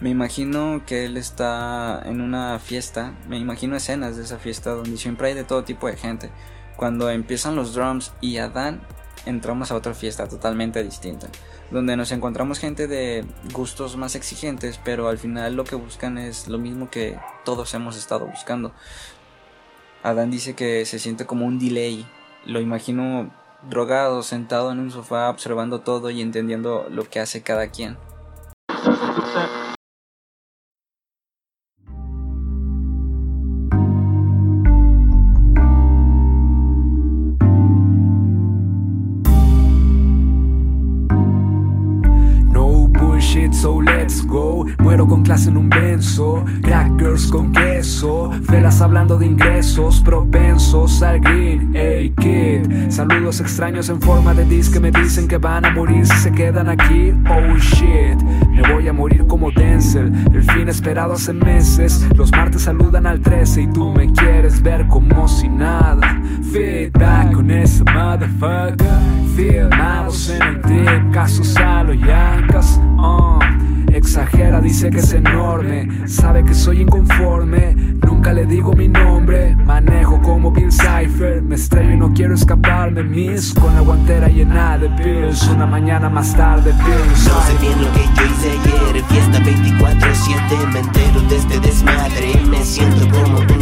Me 0.00 0.10
imagino 0.10 0.82
que 0.86 1.06
él 1.06 1.16
está 1.16 2.00
en 2.04 2.20
una 2.20 2.60
fiesta, 2.60 3.14
me 3.28 3.36
imagino 3.36 3.74
escenas 3.74 4.16
de 4.16 4.22
esa 4.22 4.38
fiesta 4.38 4.70
donde 4.70 4.96
siempre 4.96 5.28
hay 5.28 5.34
de 5.34 5.42
todo 5.42 5.64
tipo 5.64 5.88
de 5.88 5.96
gente. 5.96 6.30
Cuando 6.76 7.10
empiezan 7.10 7.56
los 7.56 7.74
drums 7.74 8.12
y 8.20 8.36
Adán, 8.36 8.80
entramos 9.26 9.72
a 9.72 9.74
otra 9.74 9.94
fiesta 9.94 10.28
totalmente 10.28 10.84
distinta, 10.84 11.26
donde 11.72 11.96
nos 11.96 12.12
encontramos 12.12 12.60
gente 12.60 12.86
de 12.86 13.24
gustos 13.52 13.96
más 13.96 14.14
exigentes, 14.14 14.78
pero 14.84 15.08
al 15.08 15.18
final 15.18 15.54
lo 15.54 15.64
que 15.64 15.74
buscan 15.74 16.16
es 16.16 16.46
lo 16.46 16.58
mismo 16.58 16.90
que 16.90 17.18
todos 17.44 17.74
hemos 17.74 17.96
estado 17.96 18.24
buscando. 18.24 18.72
Adán 20.04 20.30
dice 20.30 20.54
que 20.54 20.86
se 20.86 21.00
siente 21.00 21.26
como 21.26 21.44
un 21.44 21.58
delay, 21.58 22.06
lo 22.46 22.60
imagino 22.60 23.34
drogado, 23.68 24.22
sentado 24.22 24.70
en 24.70 24.78
un 24.78 24.92
sofá, 24.92 25.28
observando 25.28 25.80
todo 25.80 26.10
y 26.10 26.22
entendiendo 26.22 26.86
lo 26.88 27.02
que 27.10 27.18
hace 27.18 27.42
cada 27.42 27.72
quien. 27.72 27.98
Clase 45.28 45.50
en 45.50 45.58
un 45.58 45.68
benzo, 45.68 46.42
crackers 46.62 47.26
con 47.26 47.52
queso, 47.52 48.30
velas 48.48 48.80
hablando 48.80 49.18
de 49.18 49.26
ingresos, 49.26 50.00
propensos 50.00 51.02
al 51.02 51.20
green, 51.20 51.70
hey 51.74 52.14
kid. 52.18 52.90
Saludos 52.90 53.38
extraños 53.38 53.90
en 53.90 54.00
forma 54.00 54.32
de 54.32 54.46
dis 54.46 54.70
que 54.70 54.80
me 54.80 54.90
dicen 54.90 55.28
que 55.28 55.36
van 55.36 55.66
a 55.66 55.70
morir 55.72 56.06
si 56.06 56.16
se 56.16 56.32
quedan 56.32 56.70
aquí, 56.70 57.12
oh 57.28 57.58
shit. 57.58 58.18
Me 58.52 58.72
voy 58.72 58.88
a 58.88 58.92
morir 58.94 59.26
como 59.26 59.50
Denzel, 59.50 60.14
el 60.32 60.42
fin 60.44 60.66
esperado 60.66 61.12
hace 61.12 61.34
meses. 61.34 62.08
Los 62.16 62.32
martes 62.32 62.62
saludan 62.62 63.06
al 63.06 63.20
13 63.20 63.60
y 63.60 63.66
tú 63.66 63.92
me 63.92 64.10
quieres 64.10 64.62
ver 64.62 64.86
como 64.88 65.28
si 65.28 65.46
nada. 65.46 66.22
Feedback 66.54 67.32
con 67.34 67.50
ese 67.50 67.84
motherfucker. 67.84 68.88
Filmados 69.36 70.30
en 70.30 70.42
el 70.42 70.60
trip, 70.62 71.12
casos 71.12 71.54
a 71.58 71.84
los 71.84 71.98
yancas. 71.98 72.80
uh. 72.96 73.38
Exagera, 73.92 74.60
dice 74.60 74.90
que 74.90 74.98
es 74.98 75.12
Sabe 76.06 76.44
que 76.44 76.54
soy 76.54 76.82
inconforme. 76.82 77.74
Nunca 77.74 78.32
le 78.32 78.46
digo 78.46 78.72
mi 78.72 78.88
nombre. 78.88 79.54
Manejo 79.56 80.20
como 80.22 80.50
Bill 80.50 80.72
Cipher. 80.72 81.42
Me 81.42 81.54
estrello 81.54 81.92
y 81.92 81.96
no 81.96 82.12
quiero 82.12 82.34
escaparme. 82.34 83.02
Miss 83.02 83.54
con 83.54 83.74
la 83.74 83.80
guantera 83.80 84.28
llena 84.28 84.78
de 84.78 84.88
pills. 84.90 85.48
Una 85.48 85.66
mañana 85.66 86.08
más 86.08 86.34
tarde, 86.34 86.72
pills. 86.72 87.28
No 87.28 87.40
sé 87.42 87.58
bien 87.60 87.80
lo 87.82 87.92
que 87.92 88.00
yo 88.16 88.24
hice 88.24 88.50
ayer 88.50 89.04
Fiesta 89.04 89.38
24-7 89.38 90.72
Me 90.72 90.80
entero 90.80 91.20
de 91.28 91.36
este 91.36 91.60
desmadre 91.60 92.42
Me 92.48 92.64
siento 92.64 93.08
como 93.08 93.57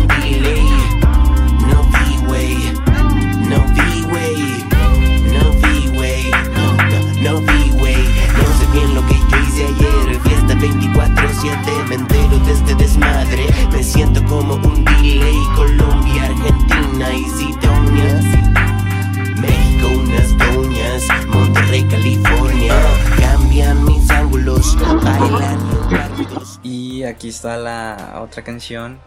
otra 28.21 28.43
canción 28.43 28.99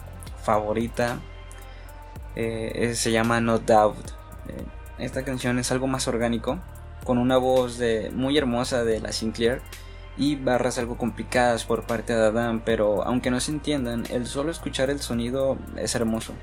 favorita. 0.44 1.20
eh, 2.36 2.94
se 2.96 3.12
llama 3.12 3.42
No 3.42 3.60
Doubt. 3.60 4.10
Eh, 4.48 4.66
esta 5.00 5.24
canción 5.24 5.60
es 5.60 5.72
algo 5.72 5.88
más 5.88 6.08
orgánico, 6.08 6.60
con 7.04 7.18
una 7.18 7.38
voz 7.38 7.80
muy 8.14 8.38
hermosa 8.38 8.84
de 8.84 9.00
la 9.00 9.12
Sinclair 9.12 9.62
y 10.18 10.36
barras 10.36 10.78
algo 10.78 10.98
complicadas 10.98 11.64
por 11.64 11.84
parte 11.88 12.14
de 12.14 12.26
Adam, 12.26 12.62
pero 12.66 13.04
aunque 13.04 13.32
no 13.32 13.40
se 13.40 13.52
entiendan, 13.52 14.04
el 14.10 14.28
solo 14.28 14.52
escuchar 14.52 14.90
el 14.90 15.00
sonido 15.00 15.58
es 15.78 15.96
hermoso, 15.96 16.34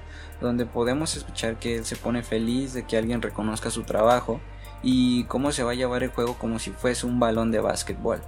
donde 0.41 0.65
podemos 0.65 1.15
escuchar 1.15 1.59
que 1.59 1.77
él 1.77 1.85
se 1.85 1.97
pone 1.97 2.23
feliz 2.23 2.73
de 2.73 2.87
que 2.87 2.97
alguien 2.97 3.21
reconozca 3.21 3.71
su 3.71 3.83
trabajo 3.83 4.41
y 4.83 5.25
cómo 5.25 5.53
se 5.53 5.63
va 5.63 5.73
a 5.73 5.75
llevar 5.75 6.03
el 6.03 6.11
juego 6.11 6.39
como 6.39 6.59
si 6.59 6.71
fuese 6.71 7.05
un 7.05 7.21
balón 7.21 7.51
de 7.51 7.61
básquetbol. 7.61 8.23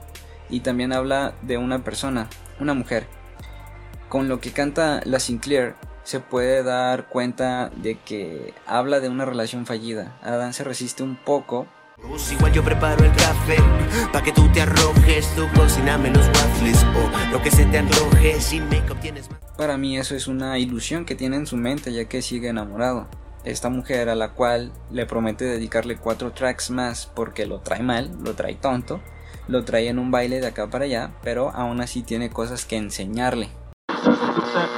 Y 0.51 0.61
también 0.61 0.93
habla 0.93 1.35
de 1.43 1.57
una 1.57 1.83
persona, 1.83 2.29
una 2.61 2.75
mujer. 2.75 3.07
Con 4.09 4.29
lo 4.29 4.40
que 4.40 4.53
canta 4.53 5.03
la 5.05 5.21
Sinclair 5.21 5.75
se 6.03 6.21
puede 6.21 6.62
dar 6.62 7.09
cuenta 7.09 7.71
de 7.77 7.99
que 7.99 8.55
habla 8.66 9.01
de 9.01 9.11
una 9.11 9.27
relación 9.27 9.66
fallida. 9.66 10.18
Adam 10.23 10.55
se 10.55 10.64
resiste 10.64 11.03
un 11.03 11.16
poco 11.16 11.66
Pues 12.09 12.33
igual 12.33 12.53
yo 12.53 12.64
preparo 12.64 13.05
el 13.05 13.12
café 13.12 13.57
Pa' 14.11 14.23
que 14.23 14.33
tú 14.33 14.51
te 14.53 14.62
arrojes 14.62 15.29
Tú 15.37 15.47
cociname 15.55 16.11
los 16.11 16.27
waffles 16.29 16.83
O 16.85 17.33
lo 17.33 17.42
que 17.42 17.51
se 17.51 17.66
te 17.66 17.79
antoje 17.79 18.40
Sin 18.40 18.66
make-up 18.71 18.99
tienes 19.01 19.31
más 19.31 19.38
Para 19.59 19.77
mí 19.77 19.99
eso 19.99 20.14
es 20.14 20.27
una 20.27 20.59
ilusión 20.59 21.05
que 21.05 21.14
tiene 21.14 21.37
en 21.37 21.47
su 21.47 21.59
mente 21.59 21.92
ya 21.92 22.07
que 22.07 22.23
sigue 22.23 22.49
enamorado. 22.49 23.09
Esta 23.44 23.68
mujer 23.68 24.09
a 24.09 24.14
la 24.14 24.31
cual 24.31 24.73
le 24.90 25.07
promete 25.07 25.44
dedicarle 25.44 25.97
cuatro 25.97 26.33
tracks 26.33 26.71
más 26.71 27.07
porque 27.07 27.47
lo 27.47 27.61
trae 27.61 27.83
mal, 27.83 28.11
lo 28.23 28.35
trae 28.35 28.55
tonto, 28.55 29.01
lo 29.47 29.64
trae 29.64 29.88
en 29.88 29.99
un 29.99 30.11
baile 30.11 30.40
de 30.40 30.47
acá 30.49 30.68
para 30.68 30.87
allá, 30.87 31.12
pero 31.23 31.51
aún 31.51 31.81
así 31.81 32.03
tiene 32.03 32.31
cosas 32.31 32.64
que 32.64 32.77
enseñarle. 32.77 33.49
Oh 34.05 34.78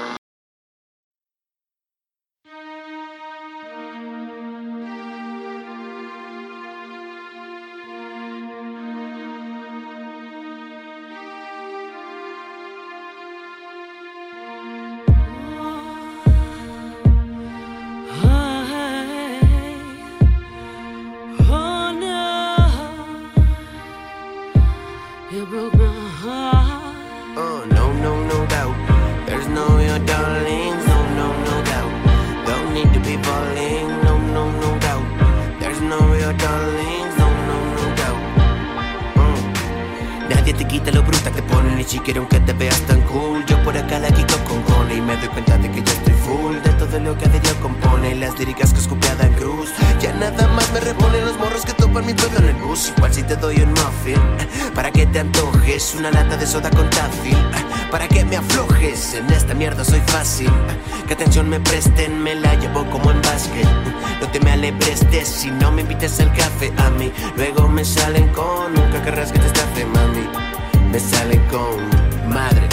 Me 71.00 71.06
salen 71.16 71.40
con, 71.48 71.80
madre. 72.28 72.68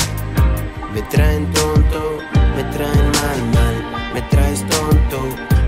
Me 0.93 1.01
traen 1.03 1.49
tonto, 1.53 2.19
me 2.57 2.63
traen 2.75 3.07
mal, 3.21 3.39
mal. 3.55 3.75
Me 4.13 4.21
traes 4.23 4.65
tonto, 4.67 5.19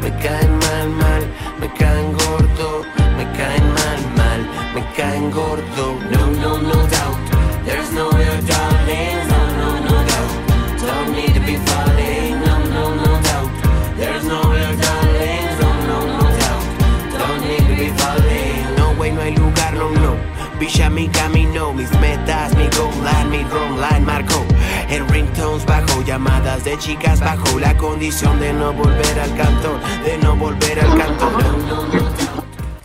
me 0.01 0.11
caen 0.17 0.51
mal, 0.59 0.89
mal. 0.89 1.23
Me 1.61 1.71
caen 1.79 2.11
gordo, 2.11 2.83
me 3.15 3.23
caen 3.37 3.65
mal, 3.79 4.01
mal. 4.17 4.41
Me 4.75 4.83
caen 4.97 5.31
gordo, 5.31 5.85
no, 6.11 6.25
no, 6.41 6.57
no 6.57 6.85
doubt. 6.95 7.17
There's 7.63 7.93
no 7.93 8.11
real 8.11 8.41
darling, 8.51 9.19
no, 9.31 9.41
no, 9.59 9.69
no 9.87 9.95
doubt. 10.11 10.33
Don't 10.85 11.15
need 11.15 11.33
to 11.35 11.39
be 11.39 11.55
falling, 11.69 12.41
no, 12.43 12.55
no, 12.75 12.83
no 12.95 13.21
doubt. 13.27 13.49
There's 13.95 14.25
no 14.25 14.41
real 14.51 14.75
darling, 14.85 15.47
no, 15.61 15.69
no, 15.87 15.99
no 16.19 16.27
doubt. 16.41 16.63
Don't 17.19 17.41
need 17.47 17.65
to 17.69 17.75
be 17.83 17.89
falling. 17.99 18.75
No 18.75 18.99
way, 18.99 19.11
no 19.11 19.21
hay 19.21 19.33
lugar, 19.33 19.73
no, 19.75 19.89
no. 19.91 20.17
Villa 20.59 20.89
mi 20.89 21.07
camino, 21.07 21.38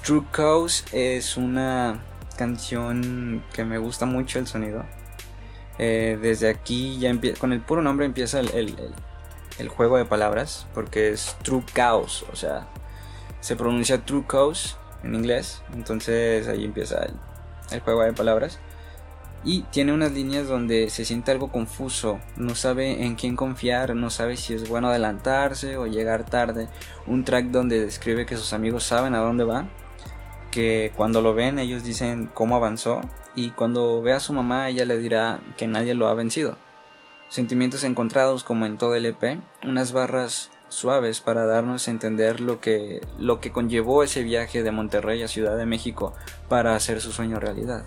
True 0.03 0.25
Cause 0.33 0.85
es 0.93 1.37
una 1.37 2.01
canción 2.37 3.43
que 3.53 3.65
me 3.65 3.79
gusta 3.79 4.07
mucho 4.07 4.39
el 4.39 4.47
sonido. 4.47 4.85
Eh, 5.79 6.19
desde 6.21 6.49
aquí 6.51 6.99
ya 6.99 7.13
con 7.39 7.53
el 7.53 7.61
puro 7.61 7.83
nombre 7.83 8.07
empieza 8.07 8.41
el, 8.41 8.49
el- 8.51 8.69
el- 8.79 8.95
el 9.59 9.69
juego 9.69 9.97
de 9.97 10.05
palabras 10.05 10.67
porque 10.75 11.11
es 11.11 11.37
True 11.43 11.63
Chaos, 11.75 12.25
o 12.33 12.37
sea, 12.37 12.67
se 13.41 13.57
pronuncia 13.57 14.05
True 14.05 14.25
Chaos 14.31 14.77
en 15.05 15.15
inglés, 15.15 15.63
entonces 15.75 16.49
ahí 16.49 16.65
empieza 16.65 17.03
el, 17.05 17.15
el 17.71 17.81
juego 17.81 18.03
de 18.03 18.13
palabras. 18.13 18.59
Y 19.47 19.63
tiene 19.65 19.93
unas 19.93 20.13
líneas 20.13 20.49
donde 20.49 20.89
se 20.89 21.05
siente 21.05 21.31
algo 21.31 21.53
confuso, 21.53 22.19
no 22.37 22.55
sabe 22.55 23.05
en 23.05 23.15
quién 23.15 23.37
confiar, 23.37 23.95
no 23.95 24.09
sabe 24.09 24.39
si 24.39 24.55
es 24.55 24.69
bueno 24.69 24.89
adelantarse 24.89 25.77
o 25.77 25.87
llegar 25.87 26.25
tarde. 26.25 26.69
Un 27.07 27.25
track 27.25 27.47
donde 27.47 27.85
describe 27.85 28.25
que 28.25 28.39
sus 28.39 28.55
amigos 28.55 28.85
saben 28.85 29.15
a 29.15 29.19
dónde 29.19 29.45
va, 29.45 29.69
que 30.51 30.93
cuando 30.97 31.21
lo 31.21 31.35
ven 31.35 31.59
ellos 31.59 31.85
dicen 31.85 32.31
cómo 32.33 32.57
avanzó 32.57 33.03
y 33.37 33.51
cuando 33.51 34.01
ve 34.01 34.13
a 34.13 34.21
su 34.21 34.33
mamá 34.33 34.71
ella 34.71 34.87
le 34.87 34.97
dirá 34.97 35.41
que 35.59 35.67
nadie 35.67 35.93
lo 35.95 36.09
ha 36.09 36.15
vencido. 36.15 36.57
Sentimientos 37.29 37.85
encontrados 37.85 38.45
como 38.45 38.65
en 38.65 38.79
todo 38.79 38.95
el 38.95 39.05
EP, 39.05 39.41
unas 39.63 39.93
barras 39.93 40.51
suaves 40.69 41.21
para 41.21 41.47
darnos 41.47 41.87
a 41.87 41.91
entender 41.91 42.41
lo 42.41 42.61
que, 42.61 43.01
lo 43.19 43.41
que 43.41 43.53
conllevó 43.53 44.03
ese 44.03 44.23
viaje 44.23 44.63
de 44.63 44.71
Monterrey 44.71 45.23
a 45.23 45.29
Ciudad 45.29 45.57
de 45.57 45.67
México 45.67 46.15
para 46.49 46.75
hacer 46.75 47.01
su 47.01 47.13
sueño 47.13 47.41
realidad. 47.41 47.85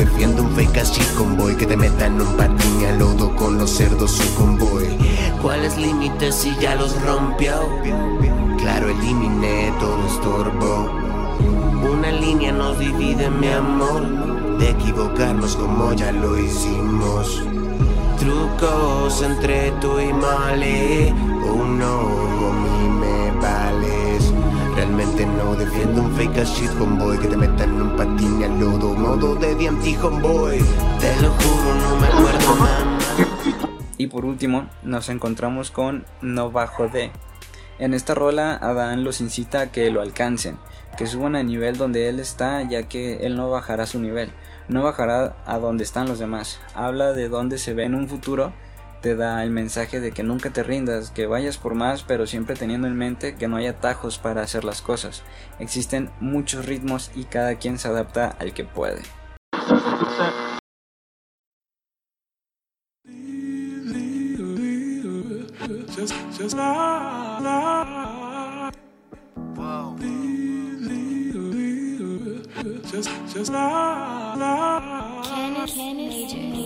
Defiendo 0.00 0.42
un 0.42 0.50
fake 0.52 0.82
chick 0.82 1.14
convoy 1.14 1.54
que 1.56 1.66
te 1.66 1.76
meta 1.76 2.06
en 2.06 2.20
un 2.22 2.36
patín 2.36 2.86
al 2.88 2.98
lodo 2.98 3.36
con 3.36 3.58
los 3.58 3.70
cerdos 3.70 4.12
su 4.12 4.34
convoy. 4.34 4.96
¿Cuáles 5.42 5.76
límites 5.76 6.36
si 6.36 6.56
ya 6.58 6.74
los 6.74 7.00
rompió? 7.02 7.68
Claro, 8.58 8.88
eliminé 8.88 9.72
todo 9.78 10.06
estorbo. 10.06 10.90
Una 11.92 12.10
línea 12.12 12.50
nos 12.50 12.78
divide, 12.78 13.28
mi 13.28 13.48
amor, 13.48 14.58
de 14.58 14.70
equivocarnos 14.70 15.54
como 15.56 15.92
ya 15.92 16.12
lo 16.12 16.38
hicimos. 16.38 17.42
Trucos 18.18 19.22
entre 19.22 19.70
tú 19.82 19.98
y 20.00 20.12
Male, 20.14 21.12
mí 21.12 22.88
me 22.88 23.06
vales. 23.06 23.19
Y 33.98 34.06
por 34.06 34.24
último, 34.24 34.68
nos 34.82 35.08
encontramos 35.10 35.70
con 35.70 36.06
No 36.22 36.50
Bajo 36.50 36.88
de. 36.88 37.10
En 37.78 37.94
esta 37.94 38.14
rola, 38.14 38.56
Adán 38.56 39.04
los 39.04 39.20
incita 39.20 39.60
a 39.60 39.72
que 39.72 39.90
lo 39.90 40.00
alcancen, 40.00 40.58
que 40.96 41.06
suban 41.06 41.36
al 41.36 41.46
nivel 41.46 41.76
donde 41.76 42.08
él 42.08 42.18
está, 42.18 42.62
ya 42.62 42.84
que 42.84 43.26
él 43.26 43.36
no 43.36 43.50
bajará 43.50 43.86
su 43.86 43.98
nivel, 43.98 44.32
no 44.68 44.82
bajará 44.82 45.36
a 45.46 45.58
donde 45.58 45.84
están 45.84 46.08
los 46.08 46.18
demás. 46.18 46.60
Habla 46.74 47.12
de 47.12 47.28
dónde 47.28 47.58
se 47.58 47.74
ve 47.74 47.84
en 47.84 47.94
un 47.94 48.08
futuro, 48.08 48.52
te 49.00 49.16
da 49.16 49.42
el 49.42 49.50
mensaje 49.50 50.00
de 50.00 50.12
que 50.12 50.22
nunca 50.22 50.50
te 50.50 50.62
rindas, 50.62 51.10
que 51.10 51.26
vayas 51.26 51.58
por 51.58 51.74
más, 51.74 52.02
pero 52.02 52.26
siempre 52.26 52.56
teniendo 52.56 52.86
en 52.86 52.96
mente 52.96 53.34
que 53.34 53.48
no 53.48 53.56
hay 53.56 53.66
atajos 53.66 54.18
para 54.18 54.42
hacer 54.42 54.64
las 54.64 54.82
cosas. 54.82 55.22
Existen 55.58 56.10
muchos 56.20 56.66
ritmos 56.66 57.10
y 57.14 57.24
cada 57.24 57.56
quien 57.56 57.78
se 57.78 57.88
adapta 57.88 58.36
al 58.38 58.52
que 58.52 58.64
puede. 58.64 59.02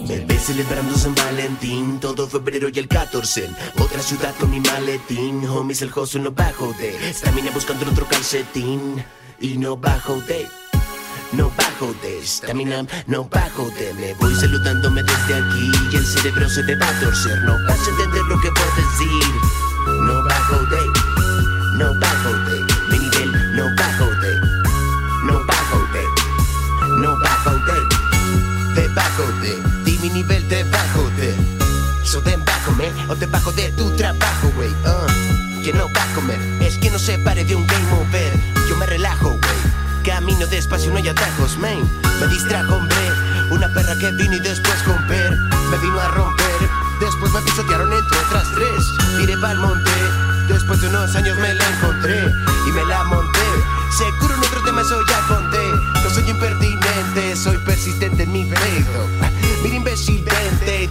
Bebé 0.06 0.38
celebrando 0.38 0.96
San 0.96 1.14
Valentín, 1.14 1.98
todo 2.00 2.28
febrero 2.28 2.68
y 2.72 2.78
el 2.78 2.86
14 2.86 3.46
en 3.46 3.56
Otra 3.82 4.02
ciudad 4.02 4.34
con 4.38 4.50
mi 4.50 4.60
maletín, 4.60 5.46
homies 5.46 5.82
el 5.82 5.90
hustle 5.94 6.20
no 6.20 6.32
bajo 6.32 6.72
de. 6.74 7.08
Estamina 7.08 7.50
buscando 7.50 7.90
otro 7.90 8.06
calcetín 8.06 9.02
Y 9.40 9.56
no 9.56 9.76
bajo 9.76 10.20
de 10.22 10.46
no 11.32 11.50
bajo 11.56 11.92
de. 12.02 12.18
Estamina, 12.18 12.86
no 13.06 13.24
bajo 13.24 13.68
de. 13.70 13.92
Me 13.94 14.14
voy 14.14 14.34
saludándome 14.36 15.02
desde 15.02 15.34
aquí 15.34 15.72
y 15.92 15.96
el 15.96 16.06
cerebro 16.06 16.48
se 16.48 16.62
te 16.62 16.76
va 16.76 16.88
a 16.88 17.00
torcer. 17.00 17.42
No 17.42 17.54
vas 17.66 17.80
a 17.86 17.90
entender 17.90 18.22
lo 18.24 18.40
que 18.40 18.48
a 18.48 18.76
decir. 18.76 19.34
No 20.06 20.22
bajo 20.22 20.56
de, 20.66 20.80
no 21.78 22.00
bajo 22.00 22.13
de 29.16 29.98
mi 30.02 30.10
nivel 30.10 30.48
debajo 30.48 31.08
de. 31.16 31.36
So 32.04 32.20
then 32.20 32.44
bájame 32.44 32.90
o 33.08 33.14
debajo 33.14 33.52
de 33.52 33.70
tu 33.72 33.88
trabajo, 33.96 34.48
wey 34.58 34.74
uh. 34.84 35.62
Que 35.62 35.72
no 35.72 35.86
va 35.94 36.02
a 36.02 36.14
comer, 36.14 36.38
es 36.60 36.76
que 36.78 36.90
no 36.90 36.98
se 36.98 37.16
pare 37.18 37.44
de 37.44 37.54
un 37.54 37.64
game 37.64 37.92
over. 37.92 38.32
Yo 38.68 38.76
me 38.76 38.86
relajo, 38.86 39.30
wey 39.30 40.02
Camino 40.04 40.46
despacio, 40.48 40.90
no 40.90 40.96
hay 40.96 41.08
atajos, 41.08 41.56
man. 41.58 41.88
Me 42.20 42.26
distrajo, 42.26 42.74
hombre 42.74 42.96
Una 43.50 43.72
perra 43.72 43.96
que 43.98 44.10
vino 44.12 44.34
y 44.34 44.40
después 44.40 44.82
con 44.82 45.06
ver 45.08 45.30
Me 45.70 45.78
vino 45.78 45.98
a 46.00 46.08
romper. 46.08 46.68
Después 47.00 47.32
me 47.32 47.40
pisotearon 47.42 47.92
entre 47.92 48.18
otras 48.18 48.46
tres 48.54 48.84
Tiré 49.18 49.36
pa'l 49.38 49.58
monte. 49.58 49.90
Después 50.48 50.80
de 50.80 50.88
unos 50.88 51.14
años 51.14 51.38
me 51.38 51.54
la 51.54 51.64
encontré 51.70 52.34
Y 52.66 52.72
me 52.72 52.84
la 52.84 53.04
monté. 53.04 53.40
Seguro 53.96 54.34
en 54.34 54.40
otro 54.40 54.62
tema 54.64 54.82
ya 54.82 55.26
conté 55.28 55.43
soy 56.24 56.30
impertinente, 56.30 57.36
soy 57.36 57.58
persistente 57.58 58.22
en 58.22 58.32
mi 58.32 58.44
pedo 58.44 59.06
Mira 59.62 59.76
imbécil, 59.76 60.24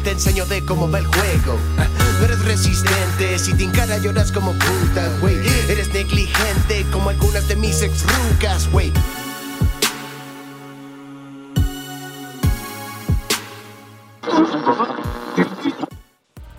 Te 0.04 0.12
enseño 0.12 0.46
de 0.46 0.64
cómo 0.66 0.90
va 0.90 1.00
el 1.00 1.06
juego. 1.06 1.58
No 2.20 2.26
eres 2.26 2.44
resistente 2.46 3.40
Si 3.40 3.56
te 3.56 3.64
encara 3.64 3.98
lloras 3.98 4.32
como 4.32 4.52
puta, 4.54 5.10
güey. 5.22 5.38
Eres 5.70 5.94
negligente 5.94 6.86
como 6.92 7.10
algunas 7.10 7.48
de 7.48 7.56
mis 7.56 7.82
ex 7.82 8.04
rucas, 8.04 8.72
güey. 8.72 8.92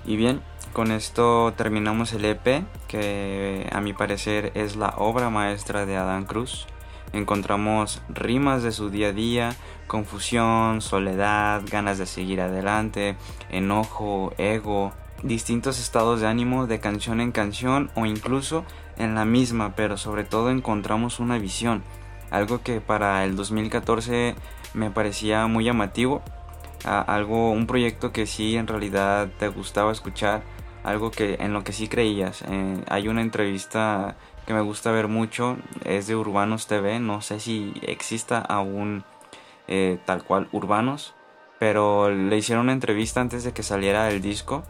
Y 0.07 0.17
bien, 0.17 0.43
con 0.73 0.93
esto 0.93 1.53
terminamos 1.57 2.13
el 2.13 2.25
EP, 2.25 2.65
que 2.89 3.69
a 3.73 3.81
mi 3.81 3.93
parecer 3.93 4.53
es 4.55 4.77
la 4.77 4.95
obra 4.99 5.31
maestra 5.31 5.87
de 5.87 5.97
Adán 5.97 6.25
Cruz. 6.25 6.67
Encontramos 7.15 8.03
rimas 8.09 8.63
de 8.63 8.73
su 8.73 8.91
día 8.91 9.09
a 9.09 9.13
día, 9.13 9.57
confusión, 9.87 10.83
soledad, 10.83 11.63
ganas 11.71 11.97
de 11.97 12.07
seguir 12.07 12.41
adelante, 12.41 13.17
enojo, 13.51 14.33
ego, 14.37 14.93
distintos 15.23 15.79
estados 15.79 16.21
de 16.21 16.27
ánimo 16.27 16.67
de 16.67 16.81
canción 16.81 17.21
en 17.21 17.33
canción 17.33 17.91
o 17.95 18.05
incluso 18.05 18.65
en 18.99 19.15
la 19.15 19.25
misma, 19.25 19.75
pero 19.75 19.97
sobre 19.97 20.25
todo 20.25 20.51
encontramos 20.51 21.21
una 21.21 21.39
visión, 21.39 21.83
algo 22.31 22.63
que 22.63 22.81
para 22.81 23.25
el 23.25 23.37
2014 23.37 24.35
me 24.75 24.91
parecía 24.91 25.47
muy 25.47 25.65
llamativo 25.65 26.23
algo, 26.85 27.51
un 27.51 27.67
proyecto 27.67 28.13
que 28.13 28.27
sí 28.27 28.57
en 28.57 28.67
realidad 28.67 29.29
te 29.39 29.49
gustaba 29.49 29.93
escuchar, 29.93 30.43
algo 30.83 31.11
que 31.11 31.37
en 31.41 31.53
lo 31.53 31.65
que 31.65 31.73
sí 31.73 31.89
creías. 31.89 32.43
Eh, 32.43 32.85
hay 32.89 33.09
una 33.09 33.23
entrevista 33.23 34.17
que 34.47 34.55
me 34.55 34.61
gusta 34.61 34.91
ver 34.93 35.09
mucho, 35.09 35.57
es 35.85 36.07
de 36.07 36.17
Urbanos 36.17 36.67
TV, 36.67 37.01
no 37.01 37.21
sé 37.21 37.41
si 37.41 37.73
exista 37.83 38.39
aún 38.39 39.05
eh, 39.67 39.99
tal 40.05 40.25
cual 40.25 40.49
Urbanos, 40.53 41.15
pero 41.59 42.11
le 42.11 42.37
hicieron 42.37 42.65
una 42.65 42.73
entrevista 42.73 43.21
antes 43.21 43.45
de 43.45 43.53
que 43.53 43.63
saliera 43.63 44.11
el 44.11 44.21
disco. 44.21 44.63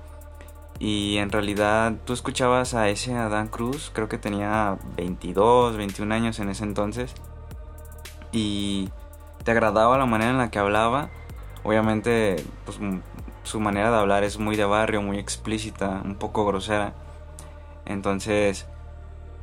Y 0.79 1.19
en 1.19 1.31
realidad 1.31 1.95
tú 2.05 2.13
escuchabas 2.13 2.75
a 2.75 2.89
ese 2.89 3.15
Adán 3.15 3.49
Cruz, 3.49 3.91
creo 3.95 4.09
que 4.09 4.19
tenía 4.19 4.77
22, 4.97 5.77
21 5.77 6.15
años 6.15 6.39
en 6.41 6.49
ese 6.51 6.65
entonces. 6.65 7.15
Y 8.33 8.91
te 9.45 9.53
agradaba 9.53 9.99
la 9.99 10.07
manera 10.07 10.33
en 10.33 10.39
la 10.39 10.51
que 10.51 10.59
hablaba. 10.59 11.11
Obviamente, 11.63 12.45
pues 12.65 12.79
su 13.45 13.61
manera 13.61 13.91
de 13.91 13.99
hablar 13.99 14.25
es 14.25 14.39
muy 14.39 14.57
de 14.57 14.65
barrio, 14.65 15.01
muy 15.01 15.19
explícita, 15.19 16.03
un 16.05 16.17
poco 16.17 16.45
grosera. 16.45 16.93
Entonces, 17.87 18.67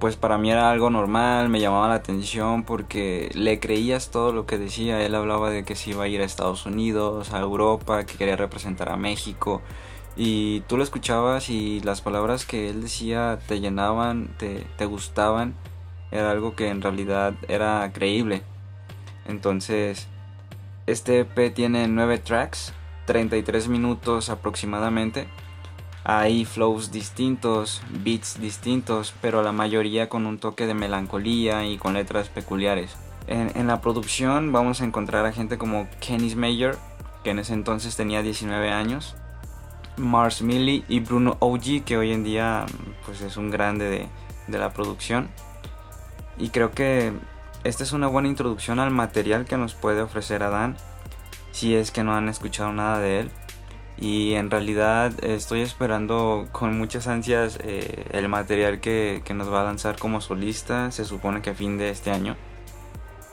pues 0.02 0.16
para 0.16 0.40
mí 0.40 0.50
era 0.50 0.72
algo 0.72 0.90
normal, 0.90 1.50
me 1.50 1.60
llamaba 1.60 1.88
la 1.88 1.94
atención 1.94 2.64
porque 2.64 3.30
le 3.36 3.60
creías 3.60 4.10
todo 4.10 4.34
lo 4.34 4.48
que 4.48 4.58
decía. 4.58 5.06
Él 5.06 5.14
hablaba 5.14 5.52
de 5.52 5.64
que 5.64 5.76
se 5.76 5.92
iba 5.92 6.06
a 6.06 6.08
ir 6.08 6.22
a 6.22 6.26
Estados 6.26 6.66
Unidos, 6.66 7.32
a 7.34 7.40
Europa, 7.40 8.04
que 8.08 8.18
quería 8.18 8.36
representar 8.36 8.90
a 8.90 8.98
México. 8.98 9.62
Y 10.18 10.62
tú 10.62 10.78
lo 10.78 10.84
escuchabas 10.84 11.52
y 11.52 11.82
las 11.82 12.02
palabras 12.02 12.48
que 12.48 12.72
él 12.72 12.82
decía 12.82 13.38
te 13.48 13.60
llenaban, 13.60 14.36
te, 14.40 14.66
te 14.76 14.86
gustaban. 14.88 15.54
Era 16.10 16.32
algo 16.32 16.56
que 16.56 16.70
en 16.70 16.82
realidad 16.82 17.36
era 17.48 17.92
creíble. 17.94 18.42
Entonces, 19.28 20.08
Este 20.88 21.20
EP 21.20 21.54
tiene 21.54 21.88
9 21.88 22.18
tracks, 22.18 22.74
33 23.06 23.68
minutos 23.68 24.32
aproximadamente. 24.32 25.28
Hay 26.04 26.46
flows 26.46 26.92
distintos, 26.92 27.82
beats 28.04 28.40
distintos, 28.40 29.14
pero 29.22 29.44
la 29.44 29.52
mayoría 29.52 30.10
con 30.10 30.26
un 30.26 30.40
toque 30.40 30.66
de 30.66 30.74
melancolía 30.74 31.66
y 31.66 31.78
con 31.78 31.94
letras 31.94 32.30
peculiares. 32.30 32.96
En, 33.28 33.68
la 33.68 33.82
producción 33.82 34.52
vamos 34.52 34.82
a 34.82 34.86
encontrar 34.86 35.26
a 35.26 35.32
gente 35.32 35.58
como 35.58 35.88
Kenny 36.00 36.36
Mayer, 36.36 36.76
que 37.24 37.30
en 37.30 37.40
ese 37.40 37.54
entonces 37.54 37.96
tenía 37.96 38.24
19 38.24 38.72
años, 38.72 39.16
Mars 39.96 40.42
Millie 40.42 40.84
y 40.90 41.02
Bruno 41.02 41.38
OG, 41.40 41.84
que 41.86 41.98
hoy 41.98 42.12
en 42.12 42.24
día 42.24 42.66
pues 43.06 43.22
es 43.22 43.38
un 43.38 43.52
grande 43.52 43.86
de, 43.86 44.08
de 44.48 44.58
la 44.58 44.74
producción. 44.74 45.30
Y 46.38 46.50
creo 46.50 46.72
que 46.72 47.14
esta 47.64 47.84
es 47.84 47.92
una 47.92 48.08
buena 48.08 48.28
introducción 48.28 48.80
al 48.80 48.90
material 48.90 49.46
que 49.46 49.58
nos 49.58 49.76
puede 49.76 50.02
ofrecer 50.02 50.42
Adán, 50.42 50.76
si 51.52 51.76
es 51.76 51.92
que 51.92 52.04
no 52.04 52.16
han 52.16 52.28
escuchado 52.28 52.74
nada 52.74 52.98
de 52.98 53.20
él. 53.20 53.32
Y 54.02 54.34
en 54.34 54.50
realidad 54.50 55.14
estoy 55.24 55.62
esperando 55.62 56.48
con 56.52 56.76
muchas 56.76 57.06
ansias 57.06 57.60
eh, 57.64 58.08
el 58.14 58.28
material 58.30 58.80
que, 58.80 59.22
que 59.24 59.36
nos 59.36 59.54
va 59.54 59.62
a 59.62 59.64
lanzar 59.64 59.96
como 60.00 60.22
solista, 60.22 60.90
se 60.90 61.06
supone 61.06 61.44
que 61.44 61.52
a 61.52 61.54
fin 61.54 61.78
de 61.78 61.92
este 61.92 62.10
año, 62.10 62.36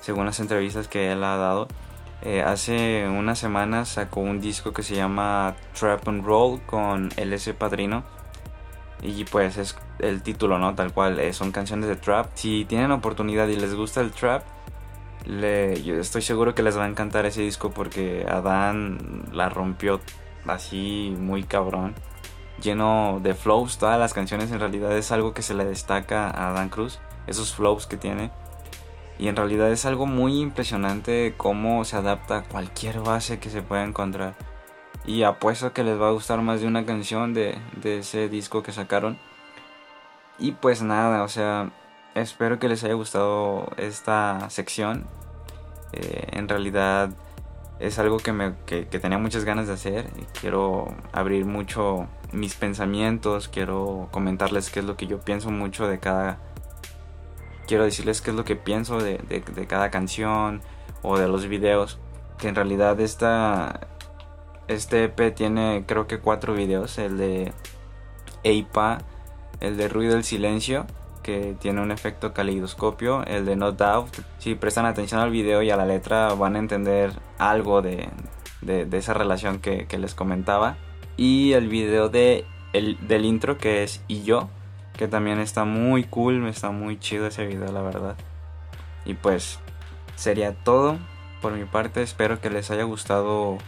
según 0.02 0.26
las 0.26 0.40
entrevistas 0.40 0.86
que 0.86 1.10
él 1.10 1.24
ha 1.24 1.38
dado. 1.38 1.68
Eh, 2.20 2.42
hace 2.42 3.08
unas 3.08 3.38
semanas 3.38 3.88
sacó 3.88 4.20
un 4.20 4.42
disco 4.42 4.74
que 4.74 4.82
se 4.82 4.94
llama 4.94 5.56
Trap 5.72 6.06
and 6.06 6.26
Roll 6.26 6.60
con 6.66 7.08
LS 7.16 7.54
Padrino. 7.54 8.04
Y 9.00 9.24
pues 9.24 9.56
es 9.56 9.74
el 10.00 10.22
título, 10.22 10.58
¿no? 10.58 10.74
Tal 10.74 10.92
cual, 10.92 11.18
eh, 11.18 11.32
son 11.32 11.50
canciones 11.50 11.88
de 11.88 11.96
trap. 11.96 12.26
Si 12.34 12.66
tienen 12.66 12.90
oportunidad 12.90 13.48
y 13.48 13.56
les 13.56 13.74
gusta 13.74 14.02
el 14.02 14.10
trap, 14.10 14.42
le, 15.24 15.82
yo 15.82 15.94
estoy 15.94 16.20
seguro 16.20 16.54
que 16.54 16.62
les 16.62 16.76
va 16.76 16.84
a 16.84 16.88
encantar 16.88 17.24
ese 17.24 17.40
disco 17.40 17.70
porque 17.70 18.26
Adán 18.28 19.24
la 19.32 19.48
rompió 19.48 20.00
así 20.48 21.14
muy 21.18 21.44
cabrón. 21.44 21.94
Lleno 22.62 23.20
de 23.22 23.34
flows, 23.34 23.78
todas 23.78 23.98
las 23.98 24.14
canciones 24.14 24.50
en 24.50 24.60
realidad 24.60 24.96
es 24.96 25.12
algo 25.12 25.32
que 25.32 25.42
se 25.42 25.54
le 25.54 25.64
destaca 25.64 26.28
a 26.28 26.50
Adán 26.50 26.68
Cruz, 26.68 26.98
esos 27.26 27.54
flows 27.54 27.86
que 27.86 27.96
tiene. 27.96 28.30
Y 29.18 29.28
en 29.28 29.36
realidad 29.36 29.70
es 29.70 29.84
algo 29.84 30.06
muy 30.06 30.40
impresionante 30.40 31.34
cómo 31.36 31.84
se 31.84 31.96
adapta 31.96 32.38
a 32.38 32.42
cualquier 32.44 33.00
base 33.00 33.38
que 33.38 33.50
se 33.50 33.62
pueda 33.62 33.84
encontrar. 33.84 34.34
Y 35.04 35.22
apuesto 35.22 35.72
que 35.72 35.84
les 35.84 36.00
va 36.00 36.08
a 36.08 36.12
gustar 36.12 36.40
más 36.42 36.60
de 36.60 36.66
una 36.66 36.84
canción 36.84 37.34
de, 37.34 37.58
de 37.80 37.98
ese 37.98 38.28
disco 38.28 38.62
que 38.62 38.72
sacaron. 38.72 39.18
Y 40.38 40.52
pues 40.52 40.82
nada, 40.82 41.22
o 41.24 41.28
sea, 41.28 41.70
espero 42.14 42.58
que 42.58 42.68
les 42.68 42.84
haya 42.84 42.94
gustado 42.94 43.68
esta 43.76 44.50
sección. 44.50 45.06
Eh, 45.92 46.28
en 46.32 46.48
realidad 46.48 47.10
es 47.80 47.98
algo 47.98 48.18
que, 48.18 48.32
me, 48.32 48.54
que, 48.66 48.84
tenía 48.84 49.18
muchas 49.18 49.44
ganas 49.44 49.66
de 49.68 49.74
hacer. 49.74 50.10
Y 50.16 50.22
quiero 50.40 50.94
abrir 51.12 51.44
mucho 51.44 52.06
mis 52.32 52.54
pensamientos, 52.54 53.48
quiero 53.48 54.08
comentarles 54.10 54.70
qué 54.70 54.80
es 54.80 54.86
lo 54.86 54.96
que 54.96 55.06
yo 55.06 55.20
pienso 55.20 55.50
mucho 55.50 55.86
de 55.86 55.98
cada 55.98 56.38
quiero 57.66 57.84
decirles 57.84 58.22
qué 58.22 58.30
es 58.30 58.36
lo 58.36 58.44
que 58.44 58.56
pienso 58.56 58.98
de, 58.98 59.18
de, 59.28 59.40
de, 59.40 59.66
cada 59.66 59.90
canción 59.90 60.62
o 61.02 61.18
de 61.18 61.28
los 61.28 61.46
videos. 61.46 61.98
Que 62.38 62.48
en 62.48 62.54
realidad 62.54 62.98
esta, 63.00 63.88
este 64.68 65.04
EP 65.04 65.34
tiene 65.34 65.84
creo 65.86 66.06
que 66.06 66.18
cuatro 66.18 66.54
videos. 66.54 66.98
El 66.98 67.18
de 67.18 67.52
EIPA, 68.42 68.98
el 69.60 69.76
de 69.76 69.88
Ruido 69.88 70.14
del 70.14 70.24
Silencio, 70.24 70.86
que 71.28 71.54
tiene 71.60 71.82
un 71.82 71.90
efecto 71.90 72.32
caleidoscopio. 72.32 73.22
El 73.26 73.44
de 73.44 73.54
No 73.54 73.72
Doubt. 73.72 74.16
Si 74.38 74.54
prestan 74.54 74.86
atención 74.86 75.20
al 75.20 75.30
video 75.30 75.62
y 75.62 75.68
a 75.68 75.76
la 75.76 75.84
letra 75.84 76.32
van 76.32 76.56
a 76.56 76.58
entender 76.58 77.12
algo 77.36 77.82
de, 77.82 78.08
de, 78.62 78.86
de 78.86 78.96
esa 78.96 79.12
relación 79.12 79.58
que, 79.58 79.86
les 79.98 80.14
comentaba. 80.14 80.78
Y 81.18 81.52
el 81.52 81.68
video 81.68 82.08
de, 82.08 82.46
el, 82.72 82.96
del 83.06 83.26
intro 83.26 83.58
que 83.58 83.82
es 83.82 84.00
Y 84.08 84.22
yo 84.22 84.48
que 84.96 85.06
también 85.06 85.38
está 85.38 85.66
muy 85.66 86.04
cool, 86.04 86.46
está 86.48 86.70
muy 86.70 86.98
chido 86.98 87.26
ese 87.26 87.46
video, 87.46 87.70
la 87.72 87.82
verdad. 87.82 88.16
Y 89.04 89.12
pues 89.12 89.58
sería 90.16 90.54
todo 90.54 90.96
por 91.42 91.52
mi 91.52 91.66
parte, 91.66 92.02
espero 92.02 92.40
que 92.40 92.48
les 92.48 92.70
haya 92.70 92.84
gustado 92.84 93.58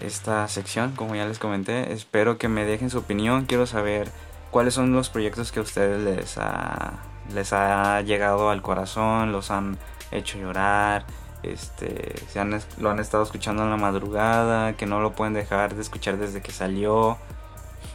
esta 0.00 0.48
sección, 0.48 0.92
como 0.96 1.14
ya 1.14 1.26
les 1.26 1.38
comenté, 1.38 1.92
espero 1.92 2.38
que 2.38 2.48
me 2.48 2.64
dejen 2.64 2.88
su 2.90 2.98
opinión, 2.98 3.44
quiero 3.44 3.66
saber 3.66 4.10
cuáles 4.50 4.74
son 4.74 4.92
los 4.92 5.10
proyectos 5.10 5.52
que 5.52 5.60
a 5.60 5.62
ustedes 5.62 6.02
les 6.02 6.38
ha, 6.38 6.94
les 7.34 7.52
ha 7.52 8.00
llegado 8.02 8.50
al 8.50 8.62
corazón, 8.62 9.32
los 9.32 9.50
han 9.50 9.78
hecho 10.10 10.38
llorar, 10.38 11.04
este, 11.42 12.14
se 12.28 12.40
han, 12.40 12.58
lo 12.78 12.90
han 12.90 12.98
estado 12.98 13.22
escuchando 13.22 13.62
en 13.62 13.70
la 13.70 13.76
madrugada, 13.76 14.76
que 14.76 14.86
no 14.86 15.00
lo 15.00 15.12
pueden 15.12 15.34
dejar 15.34 15.74
de 15.74 15.82
escuchar 15.82 16.18
desde 16.18 16.40
que 16.40 16.52
salió, 16.52 17.18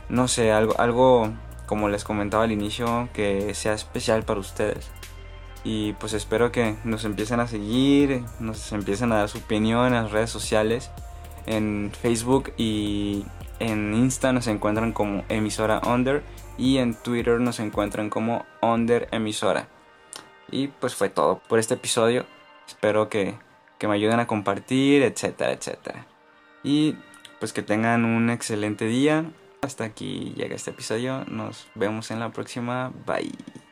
no 0.09 0.27
sé, 0.27 0.51
algo, 0.51 0.79
algo 0.79 1.29
como 1.65 1.89
les 1.89 2.03
comentaba 2.03 2.43
al 2.43 2.51
inicio, 2.51 3.09
que 3.13 3.53
sea 3.53 3.73
especial 3.73 4.23
para 4.23 4.39
ustedes. 4.39 4.91
Y 5.63 5.93
pues 5.93 6.13
espero 6.13 6.51
que 6.51 6.75
nos 6.83 7.05
empiecen 7.05 7.39
a 7.39 7.47
seguir, 7.47 8.23
nos 8.39 8.71
empiecen 8.73 9.11
a 9.11 9.17
dar 9.17 9.29
su 9.29 9.37
opinión 9.37 9.87
en 9.87 9.93
las 9.93 10.11
redes 10.11 10.29
sociales. 10.29 10.91
En 11.45 11.91
Facebook 12.01 12.53
y 12.57 13.25
en 13.59 13.93
Insta 13.93 14.33
nos 14.33 14.47
encuentran 14.47 14.91
como 14.91 15.23
emisora 15.29 15.81
Under 15.85 16.21
y 16.57 16.77
en 16.77 16.93
Twitter 16.93 17.39
nos 17.39 17.59
encuentran 17.59 18.09
como 18.09 18.45
Under 18.61 19.07
emisora. 19.11 19.67
Y 20.51 20.67
pues 20.67 20.95
fue 20.95 21.09
todo 21.09 21.41
por 21.47 21.59
este 21.59 21.75
episodio. 21.75 22.25
Espero 22.67 23.09
que, 23.09 23.35
que 23.77 23.87
me 23.87 23.95
ayuden 23.95 24.19
a 24.19 24.27
compartir, 24.27 25.03
etcétera, 25.03 25.51
etcétera. 25.51 26.05
Y 26.63 26.95
pues 27.39 27.53
que 27.53 27.61
tengan 27.61 28.05
un 28.05 28.29
excelente 28.29 28.85
día 28.85 29.25
hasta 29.63 29.85
aquí 29.85 30.33
llega 30.35 30.55
este 30.55 30.71
episodio. 30.71 31.23
Nos 31.25 31.67
vemos 31.75 32.11
en 32.11 32.19
la 32.19 32.31
próxima. 32.31 32.91
Bye. 33.05 33.62